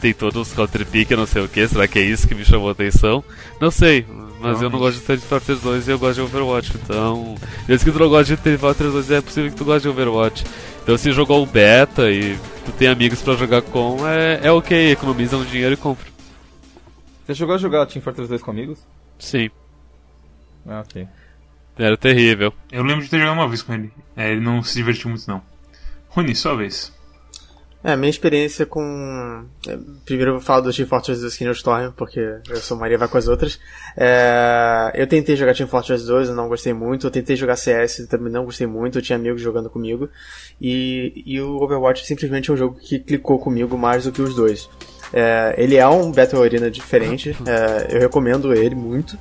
tem 0.00 0.12
todos 0.12 0.48
os 0.48 0.54
counter 0.54 0.86
pick, 0.86 1.10
não 1.12 1.26
sei 1.26 1.42
o 1.42 1.48
que. 1.48 1.66
Será 1.66 1.86
que 1.86 1.98
é 1.98 2.02
isso 2.02 2.26
que 2.26 2.34
me 2.34 2.44
chamou 2.44 2.68
a 2.68 2.72
atenção? 2.72 3.22
Não 3.60 3.70
sei, 3.70 4.06
mas 4.40 4.58
não, 4.58 4.64
eu 4.64 4.70
não 4.70 4.78
gosto 4.78 5.00
de 5.00 5.06
Team 5.06 5.18
Fortress 5.18 5.62
2 5.62 5.88
e 5.88 5.90
eu 5.90 5.98
gosto 5.98 6.14
de 6.14 6.20
Overwatch. 6.20 6.72
Então, 6.76 7.34
desde 7.66 7.84
que 7.84 7.92
tu 7.92 7.98
não 7.98 8.08
gosta 8.08 8.36
de 8.36 8.42
Team 8.42 8.58
Fortress 8.58 8.92
2, 8.92 9.10
é 9.10 9.20
possível 9.20 9.50
que 9.50 9.56
tu 9.56 9.64
goste 9.64 9.82
de 9.82 9.88
Overwatch. 9.88 10.44
Então, 10.82 10.96
se 10.96 11.12
jogou 11.12 11.42
o 11.42 11.46
beta 11.46 12.10
e 12.10 12.36
tu 12.64 12.72
tem 12.72 12.88
amigos 12.88 13.20
pra 13.20 13.34
jogar 13.34 13.62
com, 13.62 14.06
é, 14.08 14.40
é 14.42 14.52
ok, 14.52 14.92
economiza 14.92 15.36
um 15.36 15.44
dinheiro 15.44 15.74
e 15.74 15.76
compra. 15.76 16.06
Você 17.26 17.34
chegou 17.34 17.54
a 17.54 17.58
jogar 17.58 17.86
Team 17.86 18.02
Fortress 18.02 18.28
2 18.28 18.42
com 18.42 18.50
amigos? 18.50 18.78
Sim. 19.18 19.50
Ah, 20.66 20.80
ok. 20.80 21.06
Era 21.76 21.96
terrível. 21.96 22.52
Eu 22.72 22.82
lembro 22.82 23.04
de 23.04 23.10
ter 23.10 23.18
jogado 23.18 23.34
uma 23.34 23.48
vez 23.48 23.62
com 23.62 23.74
ele. 23.74 23.92
É, 24.16 24.32
ele 24.32 24.40
não 24.40 24.62
se 24.62 24.74
divertiu 24.74 25.10
muito, 25.10 25.28
não. 25.28 25.42
Rony, 26.10 26.34
sua 26.34 26.56
vez. 26.56 26.92
É, 27.82 27.94
minha 27.94 28.10
experiência 28.10 28.66
com. 28.66 29.46
É, 29.66 29.78
primeiro 30.04 30.32
eu 30.32 30.34
vou 30.34 30.42
falar 30.42 30.60
do 30.60 30.72
Team 30.72 30.88
Fortress 30.88 31.20
2 31.20 31.36
Kingdom 31.36 31.52
Storm, 31.52 31.92
porque 31.92 32.18
eu 32.48 32.56
sou 32.56 32.76
Maria 32.76 32.98
vai 32.98 33.06
com 33.06 33.16
as 33.16 33.28
outras. 33.28 33.60
É... 33.96 34.90
Eu 34.94 35.06
tentei 35.06 35.36
jogar 35.36 35.54
Team 35.54 35.68
Fortress 35.68 36.04
2, 36.04 36.28
eu 36.28 36.34
não 36.34 36.48
gostei 36.48 36.72
muito. 36.72 37.06
Eu 37.06 37.10
tentei 37.10 37.36
jogar 37.36 37.54
CS, 37.54 38.06
também 38.10 38.32
não 38.32 38.44
gostei 38.44 38.66
muito. 38.66 38.98
Eu 38.98 39.02
tinha 39.02 39.16
amigos 39.16 39.40
jogando 39.40 39.70
comigo. 39.70 40.08
E, 40.60 41.22
e 41.24 41.40
o 41.40 41.62
Overwatch 41.62 42.04
simplesmente 42.04 42.50
é 42.50 42.54
um 42.54 42.56
jogo 42.56 42.74
que 42.80 42.98
clicou 42.98 43.38
comigo 43.38 43.78
mais 43.78 44.04
do 44.04 44.12
que 44.12 44.22
os 44.22 44.34
dois. 44.34 44.68
É... 45.12 45.54
Ele 45.56 45.76
é 45.76 45.86
um 45.86 46.10
Battle 46.10 46.42
Arena 46.42 46.68
diferente, 46.68 47.36
é... 47.46 47.94
eu 47.94 48.00
recomendo 48.00 48.52
ele 48.52 48.74
muito. 48.74 49.16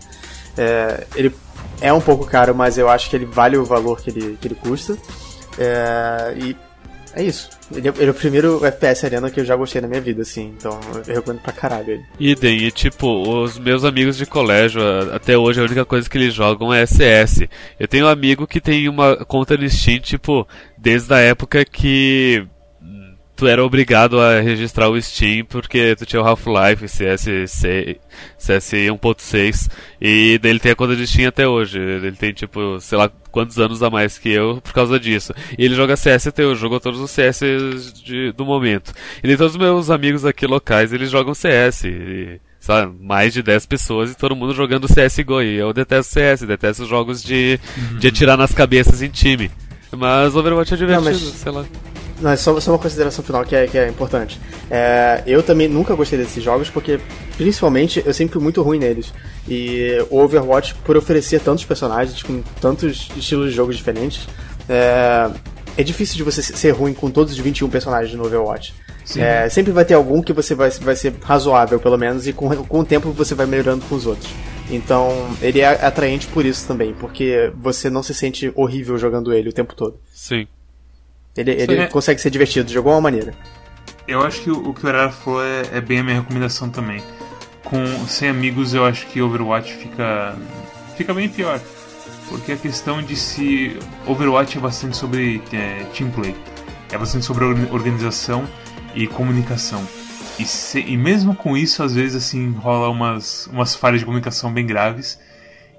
É, 0.57 1.05
ele 1.15 1.31
é 1.79 1.93
um 1.93 2.01
pouco 2.01 2.25
caro, 2.25 2.55
mas 2.55 2.77
eu 2.77 2.89
acho 2.89 3.09
que 3.09 3.15
ele 3.15 3.25
vale 3.25 3.55
o 3.55 3.63
valor 3.63 4.01
que 4.01 4.09
ele, 4.09 4.37
que 4.41 4.47
ele 4.47 4.55
custa. 4.55 4.97
É, 5.59 6.35
e 6.37 6.55
é 7.13 7.23
isso. 7.23 7.49
Ele 7.73 7.87
é, 7.87 7.93
ele 7.97 8.05
é, 8.05 8.11
o 8.11 8.13
primeiro 8.13 8.65
FPS 8.65 9.05
Arena 9.05 9.29
que 9.29 9.39
eu 9.39 9.45
já 9.45 9.55
gostei 9.55 9.81
na 9.81 9.87
minha 9.87 10.01
vida, 10.01 10.21
assim. 10.21 10.53
Então 10.57 10.79
eu 11.07 11.15
recomendo 11.15 11.41
pra 11.41 11.53
caralho 11.53 11.91
ele. 11.91 12.05
Idem, 12.19 12.63
e 12.63 12.71
tipo, 12.71 13.07
os 13.07 13.57
meus 13.57 13.83
amigos 13.83 14.17
de 14.17 14.25
colégio, 14.25 14.81
até 15.13 15.37
hoje 15.37 15.59
a 15.59 15.63
única 15.63 15.85
coisa 15.85 16.09
que 16.09 16.17
eles 16.17 16.33
jogam 16.33 16.73
é 16.73 16.85
CS. 16.85 17.47
Eu 17.79 17.87
tenho 17.87 18.05
um 18.05 18.09
amigo 18.09 18.47
que 18.47 18.61
tem 18.61 18.87
uma 18.87 19.25
conta 19.25 19.57
no 19.57 19.69
Steam, 19.69 19.99
tipo, 19.99 20.47
desde 20.77 21.13
a 21.13 21.19
época 21.19 21.63
que 21.65 22.47
tu 23.37 23.45
era 23.47 23.63
obrigado 23.63 24.19
a 24.19 24.41
registrar 24.41 24.89
o 24.89 24.99
Steam 24.99 25.45
porque 25.45 25.95
tu 25.95 26.05
tinha 26.05 26.21
o 26.21 26.25
Half-Life, 26.25 26.87
CS, 26.87 27.21
CS 28.37 28.71
1.6 28.73 29.69
e 30.01 30.39
dele 30.39 30.59
tem 30.59 30.71
a 30.71 30.75
conta 30.75 30.95
de 30.95 31.05
Steam 31.05 31.29
até 31.29 31.47
hoje. 31.47 31.79
Ele 31.79 32.11
tem 32.13 32.33
tipo, 32.33 32.79
sei 32.81 32.97
lá 32.97 33.09
quantos 33.31 33.59
anos 33.59 33.83
a 33.83 33.89
mais 33.91 34.17
que 34.17 34.29
eu 34.29 34.59
por 34.61 34.73
causa 34.73 34.99
disso. 34.99 35.33
E 35.57 35.63
ele 35.63 35.75
joga 35.75 35.95
CS 35.95 36.27
até 36.27 36.43
hoje, 36.43 36.59
jogou 36.59 36.79
todos 36.79 36.99
os 36.99 37.11
CS 37.11 37.39
de, 38.03 38.31
do 38.31 38.43
momento. 38.43 38.91
E 39.23 39.37
todos 39.37 39.53
os 39.53 39.57
meus 39.57 39.91
amigos 39.91 40.25
aqui 40.25 40.47
locais, 40.47 40.91
eles 40.91 41.11
jogam 41.11 41.35
CS. 41.35 41.83
E, 41.83 42.41
sabe, 42.59 42.91
mais 42.99 43.33
de 43.33 43.43
10 43.43 43.67
pessoas 43.67 44.11
e 44.11 44.17
todo 44.17 44.35
mundo 44.35 44.53
jogando 44.55 44.87
CSGO. 44.87 45.43
E 45.43 45.57
eu 45.57 45.71
detesto 45.71 46.11
CS, 46.11 46.41
detesto 46.41 46.87
jogos 46.87 47.21
de, 47.21 47.59
de 47.99 48.07
atirar 48.07 48.35
nas 48.35 48.51
cabeças 48.51 49.03
em 49.03 49.09
time. 49.09 49.51
Mas 49.95 50.35
Overwatch 50.35 50.73
é 50.73 50.77
divertido, 50.77 51.05
Não, 51.05 51.11
mas... 51.11 51.21
sei 51.21 51.51
lá. 51.51 51.65
Não, 52.19 52.31
é 52.31 52.35
só, 52.35 52.59
só 52.59 52.71
uma 52.71 52.79
consideração 52.79 53.23
final 53.23 53.43
que 53.45 53.55
é, 53.55 53.67
que 53.67 53.77
é 53.77 53.87
importante. 53.87 54.39
É, 54.69 55.23
eu 55.27 55.43
também 55.43 55.67
nunca 55.67 55.93
gostei 55.93 56.17
desses 56.17 56.43
jogos 56.43 56.69
porque, 56.69 56.99
principalmente, 57.37 58.01
eu 58.05 58.13
sempre 58.13 58.33
fui 58.33 58.41
muito 58.41 58.61
ruim 58.61 58.79
neles. 58.79 59.13
E 59.47 60.03
o 60.09 60.19
Overwatch, 60.19 60.75
por 60.83 60.97
oferecer 60.97 61.39
tantos 61.41 61.63
personagens 61.63 62.23
com 62.23 62.41
tantos 62.59 63.09
estilos 63.15 63.51
de 63.51 63.55
jogos 63.55 63.77
diferentes, 63.77 64.27
é, 64.67 65.29
é 65.77 65.83
difícil 65.83 66.17
de 66.17 66.23
você 66.23 66.41
ser 66.41 66.71
ruim 66.71 66.93
com 66.93 67.11
todos 67.11 67.33
os 67.33 67.39
21 67.39 67.69
personagens 67.69 68.13
no 68.15 68.25
Overwatch. 68.25 68.73
É, 69.15 69.47
sempre 69.47 69.71
vai 69.71 69.85
ter 69.85 69.93
algum 69.93 70.21
que 70.21 70.33
você 70.33 70.53
vai, 70.53 70.69
vai 70.69 70.95
ser 70.95 71.13
razoável, 71.21 71.79
pelo 71.79 71.97
menos, 71.97 72.27
e 72.27 72.33
com, 72.33 72.49
com 72.65 72.79
o 72.79 72.85
tempo 72.85 73.11
você 73.11 73.33
vai 73.33 73.45
melhorando 73.45 73.85
com 73.85 73.95
os 73.95 74.05
outros. 74.05 74.29
Então, 74.69 75.29
ele 75.41 75.61
é 75.61 75.67
atraente 75.85 76.27
por 76.27 76.45
isso 76.45 76.67
também, 76.67 76.93
porque 76.93 77.51
você 77.55 77.89
não 77.89 78.03
se 78.03 78.13
sente 78.13 78.51
horrível 78.53 78.97
jogando 78.97 79.33
ele 79.33 79.49
o 79.49 79.53
tempo 79.53 79.73
todo. 79.73 79.97
Sim. 80.11 80.45
Ele, 81.37 81.51
ele 81.51 81.75
é... 81.75 81.87
consegue 81.87 82.19
ser 82.19 82.29
divertido 82.29 82.69
de 82.69 82.77
alguma 82.77 82.99
maneira. 82.99 83.33
Eu 84.07 84.21
acho 84.21 84.41
que 84.41 84.49
o, 84.49 84.69
o 84.69 84.73
que 84.73 84.85
o 84.85 84.89
Arara 84.89 85.11
falou 85.11 85.43
é, 85.43 85.63
é, 85.73 85.81
bem 85.81 85.99
a 85.99 86.03
minha 86.03 86.15
recomendação 86.15 86.69
também. 86.69 87.03
Com 87.63 87.85
sem 88.07 88.29
amigos, 88.29 88.73
eu 88.73 88.85
acho 88.85 89.05
que 89.07 89.21
Overwatch 89.21 89.73
fica 89.73 90.37
fica 90.95 91.13
bem 91.13 91.27
pior, 91.27 91.59
porque 92.29 92.53
a 92.53 92.57
questão 92.57 93.03
de 93.03 93.15
se 93.15 93.77
Overwatch 94.05 94.57
é 94.57 94.61
bastante 94.61 94.95
sobre 94.95 95.41
é, 95.51 95.83
team 95.93 96.09
play, 96.09 96.33
é 96.91 96.97
bastante 96.97 97.25
sobre 97.25 97.43
organização 97.43 98.47
e 98.95 99.05
comunicação. 99.05 99.85
E, 100.39 100.45
se, 100.45 100.79
e 100.79 100.95
mesmo 100.95 101.35
com 101.35 101.57
isso, 101.57 101.83
às 101.83 101.93
vezes 101.93 102.15
assim 102.15 102.51
rola 102.53 102.89
umas 102.89 103.47
umas 103.47 103.75
falhas 103.75 103.99
de 103.99 104.05
comunicação 104.05 104.51
bem 104.53 104.65
graves. 104.65 105.19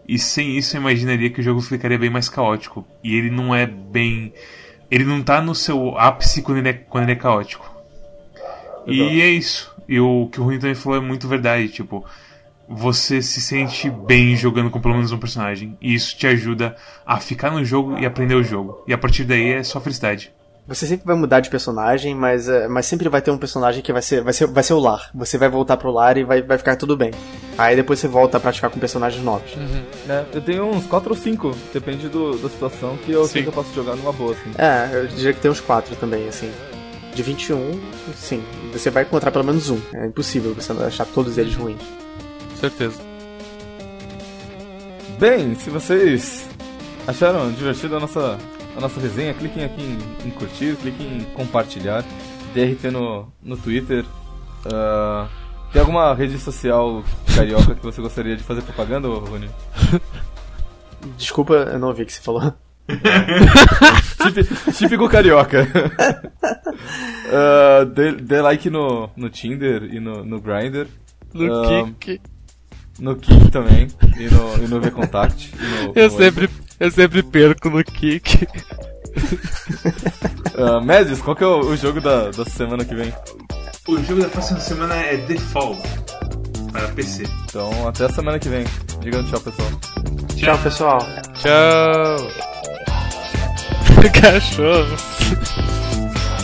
E 0.06 0.18
sem 0.18 0.56
isso, 0.56 0.74
eu 0.74 0.80
imaginaria 0.80 1.28
que 1.28 1.40
o 1.40 1.42
jogo 1.42 1.60
ficaria 1.60 1.98
bem 1.98 2.08
mais 2.08 2.30
caótico. 2.30 2.86
E 3.04 3.14
ele 3.14 3.30
não 3.30 3.54
é 3.54 3.66
bem 3.66 4.32
ele 4.90 5.04
não 5.04 5.22
tá 5.22 5.40
no 5.40 5.54
seu 5.54 5.98
ápice 5.98 6.42
quando 6.42 6.58
ele 6.58 6.68
é, 6.70 6.72
quando 6.72 7.04
ele 7.04 7.12
é 7.12 7.16
caótico. 7.16 7.70
Exato. 8.86 9.12
E 9.12 9.20
é 9.20 9.28
isso. 9.28 9.74
E 9.88 10.00
o 10.00 10.28
que 10.30 10.40
o 10.40 10.44
Rui 10.44 10.58
também 10.58 10.74
falou 10.74 10.98
é 10.98 11.00
muito 11.00 11.28
verdade. 11.28 11.68
Tipo, 11.68 12.04
você 12.68 13.22
se 13.22 13.40
sente 13.40 13.90
bem 13.90 14.36
jogando 14.36 14.70
com 14.70 14.80
pelo 14.80 14.94
menos 14.94 15.12
um 15.12 15.18
personagem. 15.18 15.76
E 15.80 15.94
isso 15.94 16.16
te 16.16 16.26
ajuda 16.26 16.76
a 17.06 17.18
ficar 17.18 17.50
no 17.50 17.64
jogo 17.64 17.98
e 17.98 18.06
aprender 18.06 18.34
o 18.34 18.42
jogo. 18.42 18.82
E 18.86 18.92
a 18.92 18.98
partir 18.98 19.24
daí 19.24 19.52
é 19.52 19.62
só 19.62 19.80
felicidade. 19.80 20.32
Você 20.68 20.86
sempre 20.86 21.06
vai 21.06 21.16
mudar 21.16 21.40
de 21.40 21.48
personagem, 21.48 22.14
mas, 22.14 22.46
é, 22.46 22.68
mas 22.68 22.84
sempre 22.84 23.08
vai 23.08 23.22
ter 23.22 23.30
um 23.30 23.38
personagem 23.38 23.82
que 23.82 23.90
vai 23.90 24.02
ser, 24.02 24.22
vai 24.22 24.34
ser, 24.34 24.46
vai 24.46 24.62
ser 24.62 24.74
o 24.74 24.78
lar. 24.78 25.08
Você 25.14 25.38
vai 25.38 25.48
voltar 25.48 25.78
pro 25.78 25.90
lar 25.90 26.18
e 26.18 26.24
vai, 26.24 26.42
vai 26.42 26.58
ficar 26.58 26.76
tudo 26.76 26.94
bem. 26.94 27.10
Aí 27.56 27.74
depois 27.74 27.98
você 27.98 28.06
volta 28.06 28.36
a 28.36 28.40
praticar 28.40 28.68
com 28.68 28.78
personagens 28.78 29.24
novos. 29.24 29.50
Uhum. 29.54 29.82
É, 30.06 30.26
eu 30.30 30.42
tenho 30.42 30.66
uns 30.66 30.84
4 30.84 31.08
ou 31.08 31.16
5, 31.16 31.56
depende 31.72 32.10
do, 32.10 32.36
da 32.36 32.50
situação, 32.50 32.98
que 32.98 33.10
eu 33.10 33.24
sei 33.24 33.42
que 33.42 33.48
eu 33.48 33.52
posso 33.52 33.74
jogar 33.74 33.96
numa 33.96 34.12
boa, 34.12 34.32
assim. 34.32 34.52
É, 34.58 34.90
eu 34.92 35.06
diria 35.06 35.32
que 35.32 35.40
tem 35.40 35.50
uns 35.50 35.60
4 35.60 35.96
também, 35.96 36.28
assim. 36.28 36.52
De 37.14 37.22
21, 37.22 37.80
sim. 38.14 38.44
Você 38.70 38.90
vai 38.90 39.04
encontrar 39.04 39.30
pelo 39.30 39.44
menos 39.44 39.70
um. 39.70 39.80
É 39.94 40.04
impossível 40.04 40.52
você 40.52 40.72
achar 40.72 41.06
todos 41.06 41.38
eles 41.38 41.54
ruins. 41.54 41.80
Certeza. 42.60 43.00
Bem, 45.18 45.54
se 45.54 45.70
vocês 45.70 46.46
acharam 47.06 47.50
divertida 47.52 47.96
a 47.96 48.00
nossa 48.00 48.38
a 48.78 48.80
nossa 48.80 49.00
resenha, 49.00 49.34
cliquem 49.34 49.64
aqui 49.64 49.82
em, 49.82 50.28
em 50.28 50.30
curtir, 50.30 50.76
cliquem 50.76 51.18
em 51.18 51.24
compartilhar. 51.34 52.04
DRT 52.54 52.90
no, 52.92 53.30
no 53.42 53.56
Twitter. 53.56 54.04
Uh, 54.64 55.28
tem 55.72 55.80
alguma 55.80 56.14
rede 56.14 56.38
social 56.38 57.02
carioca 57.34 57.74
que 57.74 57.82
você 57.82 58.00
gostaria 58.00 58.36
de 58.36 58.42
fazer 58.42 58.62
propaganda, 58.62 59.08
Rony? 59.08 59.50
Desculpa, 61.18 61.54
eu 61.54 61.78
não 61.78 61.88
ouvi 61.88 62.04
o 62.04 62.06
que 62.06 62.12
você 62.12 62.22
falou. 62.22 62.54
Típico 64.76 65.08
carioca. 65.08 65.66
uh, 67.26 67.84
dê, 67.92 68.12
dê, 68.12 68.40
like 68.40 68.70
no, 68.70 69.10
no 69.16 69.28
Tinder 69.28 69.82
e 69.92 70.00
no, 70.00 70.24
no 70.24 70.40
Grindr. 70.40 70.86
No 71.34 71.62
uh, 71.62 71.92
Kik. 71.94 72.20
No 72.98 73.16
Kik 73.16 73.50
também. 73.50 73.88
E 74.16 74.32
no, 74.32 74.64
e 74.64 74.68
no 74.68 74.80
VContact. 74.80 75.52
Eu, 75.94 76.10
no 76.10 76.16
sempre, 76.16 76.48
eu 76.80 76.90
sempre 76.90 77.22
perco 77.22 77.70
no 77.70 77.82
Kik. 77.82 78.46
uh, 80.56 80.80
Médios, 80.84 81.20
qual 81.20 81.36
que 81.36 81.44
é 81.44 81.46
o, 81.46 81.60
o 81.60 81.76
jogo 81.76 82.00
da, 82.00 82.30
da 82.30 82.44
semana 82.44 82.84
que 82.84 82.94
vem? 82.94 83.12
O 83.86 84.02
jogo 84.02 84.22
da 84.22 84.28
próxima 84.28 84.60
semana 84.60 84.94
é 84.94 85.16
The 85.16 85.36
Fall 85.36 85.76
para 86.72 86.88
PC. 86.88 87.24
Então, 87.48 87.88
até 87.88 88.04
a 88.04 88.08
semana 88.10 88.38
que 88.38 88.48
vem. 88.48 88.64
Diga 89.00 89.22
tchau, 89.24 89.40
pessoal. 89.40 89.70
Tchau, 90.28 90.36
tchau 90.36 90.58
pessoal. 90.58 90.98
Tchau. 91.34 92.48
cachorro. 94.20 94.96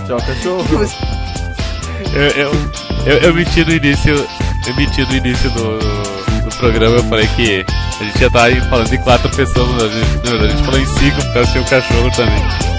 Tchau, 0.07 0.19
cachorro. 0.19 0.65
Eu, 2.15 2.29
eu, 2.31 2.51
eu, 3.07 3.19
eu 3.19 3.35
menti 3.35 3.65
no 3.65 3.73
início. 3.73 4.15
Eu 4.67 4.77
menti 4.77 5.03
no 5.03 5.15
início 5.15 5.51
do, 5.51 5.79
do 5.79 6.57
programa, 6.57 6.97
eu 6.97 7.05
falei 7.05 7.27
que 7.37 7.65
a 8.01 8.05
gente 8.05 8.19
já 8.19 8.31
tá 8.31 8.45
aí 8.45 8.61
falando 8.69 8.89
de 8.89 8.99
quatro 8.99 9.31
pessoas, 9.31 9.69
na 9.71 10.31
verdade 10.31 10.45
a 10.45 10.49
gente 10.49 10.65
falou 10.65 10.81
em 10.81 10.87
cinco 10.87 11.17
porque 11.23 11.39
eu 11.39 11.47
tinha 11.47 11.63
o 11.63 11.67
cachorro 11.67 12.11
também. 12.11 12.74